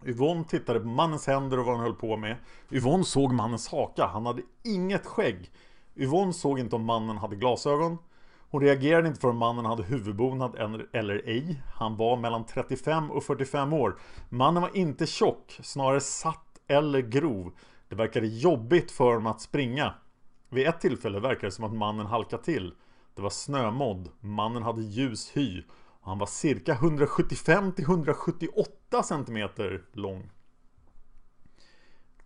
Yvonne 0.06 0.44
tittade 0.44 0.80
på 0.80 0.86
mannens 0.86 1.26
händer 1.26 1.58
och 1.58 1.66
vad 1.66 1.74
han 1.74 1.84
höll 1.84 1.94
på 1.94 2.16
med. 2.16 2.36
Yvonne 2.70 3.04
såg 3.04 3.32
mannens 3.32 3.68
haka. 3.68 4.06
Han 4.06 4.26
hade 4.26 4.42
inget 4.64 5.06
skägg. 5.06 5.50
Yvonne 5.96 6.32
såg 6.32 6.58
inte 6.58 6.76
om 6.76 6.84
mannen 6.84 7.18
hade 7.18 7.36
glasögon. 7.36 7.98
Hon 8.50 8.62
reagerade 8.62 9.08
inte 9.08 9.20
förrän 9.20 9.36
mannen 9.36 9.64
hade 9.64 9.82
huvudbonad 9.82 10.56
eller 10.92 11.28
ej. 11.28 11.62
Han 11.74 11.96
var 11.96 12.16
mellan 12.16 12.46
35 12.46 13.10
och 13.10 13.24
45 13.24 13.72
år. 13.72 13.98
Mannen 14.28 14.62
var 14.62 14.76
inte 14.76 15.06
tjock, 15.06 15.58
snarare 15.62 16.00
satt 16.00 16.60
eller 16.68 17.00
grov. 17.00 17.52
Det 17.88 17.94
verkade 17.94 18.26
jobbigt 18.26 18.90
för 18.90 19.04
honom 19.04 19.26
att 19.26 19.40
springa. 19.40 19.94
Vid 20.48 20.66
ett 20.66 20.80
tillfälle 20.80 21.20
verkade 21.20 21.46
det 21.46 21.50
som 21.50 21.64
att 21.64 21.74
mannen 21.74 22.06
halkade 22.06 22.42
till. 22.42 22.74
Det 23.14 23.22
var 23.22 23.30
snömodd. 23.30 24.08
Mannen 24.20 24.62
hade 24.62 24.82
ljus 24.82 25.36
hy. 25.36 25.62
Och 26.00 26.08
han 26.08 26.18
var 26.18 26.26
cirka 26.26 26.72
175 26.72 27.72
till 27.72 27.84
178 27.84 28.72
cm 29.02 29.48
lång. 29.92 30.30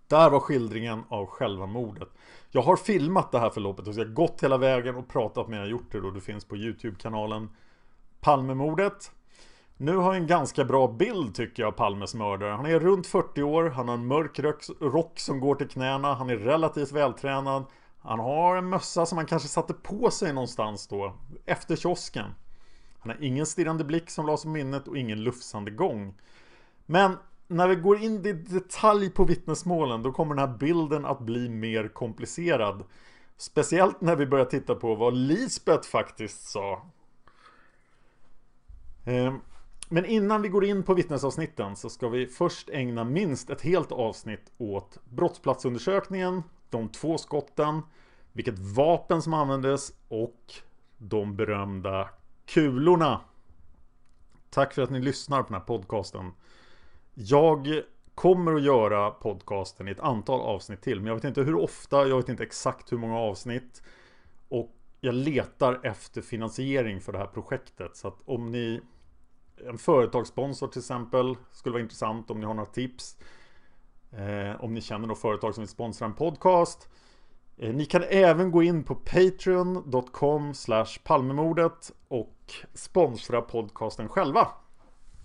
Där 0.07 0.31
var 0.31 0.41
skildringen 0.41 1.05
av 1.09 1.27
själva 1.27 1.67
mordet. 1.67 2.09
Jag 2.51 2.63
har 2.63 2.77
filmat 2.77 3.33
det 3.33 3.39
här 3.39 3.51
förloppet 3.51 3.89
och 3.89 3.95
jag 3.95 4.05
har 4.05 4.13
gått 4.13 4.43
hela 4.43 4.59
vägen 4.59 4.97
och 4.97 5.09
pratat 5.09 5.49
med 5.49 5.61
jag 5.61 5.69
gjort 5.69 5.93
det 5.93 6.01
då. 6.01 6.11
Det 6.11 6.21
finns 6.21 6.45
på 6.45 6.57
Youtube-kanalen 6.57 7.49
Palmemordet. 8.21 9.13
Nu 9.77 9.97
har 9.97 10.15
jag 10.15 10.23
en 10.23 10.27
ganska 10.27 10.65
bra 10.65 10.89
bild 10.89 11.35
tycker 11.35 11.63
jag 11.63 11.73
av 11.73 11.77
Palmes 11.77 12.15
mördare. 12.15 12.51
Han 12.51 12.67
är 12.67 12.81
runt 12.81 13.07
40 13.07 13.43
år, 13.43 13.71
han 13.71 13.89
har 13.89 13.95
en 13.95 14.07
mörk 14.07 14.39
rock 14.81 15.19
som 15.21 15.41
går 15.41 15.55
till 15.55 15.69
knäna, 15.69 16.15
han 16.15 16.31
är 16.31 16.37
relativt 16.37 16.93
vältränad. 16.93 17.65
Han 17.99 18.19
har 18.19 18.57
en 18.57 18.69
mössa 18.69 19.07
som 19.07 19.19
han 19.19 19.27
kanske 19.27 19.49
satte 19.49 19.75
på 19.75 20.11
sig 20.11 20.33
någonstans 20.33 20.89
då, 20.89 21.15
efter 21.47 21.77
kiosken. 21.77 22.35
Han 22.99 23.11
har 23.11 23.25
ingen 23.25 23.47
stirrande 23.47 23.85
blick 23.85 24.11
som 24.11 24.27
lades 24.27 24.43
på 24.43 24.49
minnet 24.49 24.89
och 24.89 24.99
ingen 24.99 25.23
lufsande 25.23 25.71
gång. 25.71 26.15
Men 26.91 27.17
när 27.49 27.69
vi 27.69 27.75
går 27.75 27.99
in 27.99 28.27
i 28.27 28.33
detalj 28.33 29.11
på 29.11 29.25
vittnesmålen 29.25 30.03
då 30.03 30.13
kommer 30.13 30.35
den 30.35 30.49
här 30.49 30.59
bilden 30.59 31.07
att 31.07 31.21
bli 31.21 31.49
mer 31.49 31.89
komplicerad. 31.89 32.85
Speciellt 33.37 34.01
när 34.01 34.17
vi 34.17 34.27
börjar 34.27 34.45
titta 34.45 34.75
på 34.75 34.95
vad 34.95 35.15
Lisbeth 35.15 35.89
faktiskt 35.89 36.49
sa. 36.49 36.83
Ehm, 39.05 39.41
men 39.89 40.05
innan 40.05 40.43
vi 40.43 40.49
går 40.49 40.65
in 40.65 40.83
på 40.83 40.95
vittnesavsnitten 40.95 41.77
så 41.77 41.91
ska 41.91 42.09
vi 42.09 42.27
först 42.27 42.71
ägna 42.71 43.05
minst 43.05 43.51
ett 43.51 43.61
helt 43.63 43.93
avsnitt 43.93 44.53
åt 44.59 44.99
brottsplatsundersökningen, 45.05 46.43
de 46.71 46.89
två 46.89 47.19
skotten, 47.19 47.83
vilket 48.33 48.59
vapen 48.59 49.23
som 49.23 49.35
användes 49.35 49.93
och 50.09 50.53
de 50.99 51.37
berömda 51.37 52.09
kulorna. 52.47 53.21
Tack 54.51 54.75
för 54.75 54.83
att 54.83 54.91
ni 54.91 55.01
lyssnar 55.01 55.43
på 55.43 55.49
den 55.49 55.61
här 55.61 55.67
podcasten. 55.67 56.33
Jag 57.21 57.83
kommer 58.15 58.55
att 58.55 58.63
göra 58.63 59.11
podcasten 59.11 59.89
i 59.89 59.91
ett 59.91 60.01
antal 60.01 60.41
avsnitt 60.41 60.83
till. 60.83 61.01
Men 61.01 61.07
jag 61.07 61.15
vet 61.15 61.25
inte 61.25 61.43
hur 61.43 61.55
ofta, 61.55 62.09
jag 62.09 62.17
vet 62.17 62.29
inte 62.29 62.43
exakt 62.43 62.93
hur 62.93 62.99
många 62.99 63.19
avsnitt. 63.19 63.83
Och 64.49 64.71
jag 65.01 65.15
letar 65.15 65.81
efter 65.83 66.21
finansiering 66.21 67.01
för 67.01 67.13
det 67.13 67.19
här 67.19 67.27
projektet. 67.27 67.97
Så 67.97 68.09
att 68.09 68.19
om 68.25 68.51
ni 68.51 68.81
en 69.67 69.79
företagssponsor 69.79 70.69
till 70.69 70.79
exempel 70.79 71.37
skulle 71.53 71.73
vara 71.73 71.83
intressant 71.83 72.31
om 72.31 72.41
ni 72.41 72.47
har 72.47 72.55
några 72.55 72.71
tips. 72.71 73.17
Eh, 74.11 74.65
om 74.65 74.75
ni 74.75 74.81
känner 74.81 75.09
något 75.09 75.19
företag 75.19 75.55
som 75.55 75.63
vill 75.63 75.69
sponsra 75.69 76.07
en 76.07 76.15
podcast. 76.15 76.89
Eh, 77.57 77.75
ni 77.75 77.85
kan 77.85 78.03
även 78.03 78.51
gå 78.51 78.63
in 78.63 78.85
på 78.85 78.95
patreon.com 78.95 80.55
palmemordet 81.05 81.93
och 82.09 82.53
sponsra 82.75 83.43
podcasten 83.43 84.09
själva. 84.09 84.49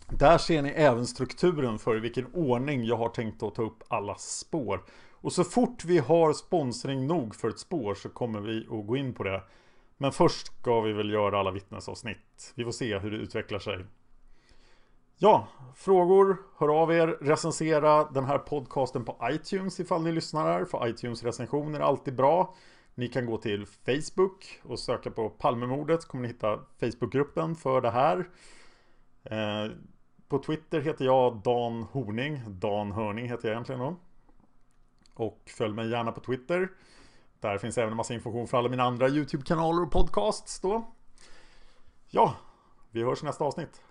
Där 0.09 0.37
ser 0.37 0.61
ni 0.61 0.69
även 0.69 1.07
strukturen 1.07 1.79
för 1.79 1.97
i 1.97 1.99
vilken 1.99 2.33
ordning 2.33 2.83
jag 2.83 2.97
har 2.97 3.09
tänkt 3.09 3.43
att 3.43 3.55
ta 3.55 3.61
upp 3.61 3.83
alla 3.87 4.15
spår. 4.15 4.83
Och 5.11 5.33
så 5.33 5.43
fort 5.43 5.85
vi 5.85 5.97
har 5.97 6.33
sponsring 6.33 7.07
nog 7.07 7.35
för 7.35 7.49
ett 7.49 7.59
spår 7.59 7.95
så 7.95 8.09
kommer 8.09 8.39
vi 8.39 8.67
att 8.71 8.87
gå 8.87 8.97
in 8.97 9.13
på 9.13 9.23
det. 9.23 9.43
Men 9.97 10.11
först 10.11 10.47
ska 10.47 10.81
vi 10.81 10.93
väl 10.93 11.09
göra 11.09 11.39
alla 11.39 11.51
vittnesavsnitt. 11.51 12.53
Vi 12.55 12.63
får 12.63 12.71
se 12.71 12.97
hur 12.97 13.11
det 13.11 13.17
utvecklar 13.17 13.59
sig. 13.59 13.85
Ja, 15.17 15.47
frågor, 15.75 16.37
hör 16.57 16.81
av 16.81 16.93
er, 16.93 17.07
recensera 17.07 18.03
den 18.11 18.25
här 18.25 18.37
podcasten 18.37 19.05
på 19.05 19.17
iTunes 19.31 19.79
ifall 19.79 20.03
ni 20.03 20.11
lyssnar 20.11 20.43
här. 20.45 20.65
För 20.65 20.87
iTunes 20.87 21.23
recensioner 21.23 21.79
är 21.79 21.83
alltid 21.83 22.15
bra. 22.15 22.55
Ni 22.95 23.07
kan 23.07 23.25
gå 23.25 23.37
till 23.37 23.65
Facebook 23.65 24.61
och 24.63 24.79
söka 24.79 25.11
på 25.11 25.29
Palmemordet 25.29 26.01
så 26.01 26.07
kommer 26.07 26.21
ni 26.21 26.27
hitta 26.27 26.59
Facebookgruppen 26.79 27.55
för 27.55 27.81
det 27.81 27.91
här. 27.91 28.29
Eh, 29.23 29.71
på 30.27 30.39
Twitter 30.39 30.81
heter 30.81 31.05
jag 31.05 31.41
Dan 31.43 31.83
Horning. 31.83 32.41
Dan 32.47 32.91
Hörning 32.91 33.29
heter 33.29 33.47
jag 33.47 33.53
egentligen 33.53 33.81
då. 33.81 33.95
Och 35.13 35.41
följ 35.57 35.73
mig 35.73 35.89
gärna 35.89 36.11
på 36.11 36.19
Twitter. 36.19 36.69
Där 37.39 37.57
finns 37.57 37.77
även 37.77 37.91
en 37.91 37.97
massa 37.97 38.13
information 38.13 38.47
för 38.47 38.57
alla 38.57 38.69
mina 38.69 38.83
andra 38.83 39.09
YouTube-kanaler 39.09 39.81
och 39.81 39.91
podcasts 39.91 40.59
då. 40.59 40.91
Ja, 42.09 42.35
vi 42.91 43.03
hörs 43.03 43.23
i 43.23 43.25
nästa 43.25 43.43
avsnitt. 43.43 43.81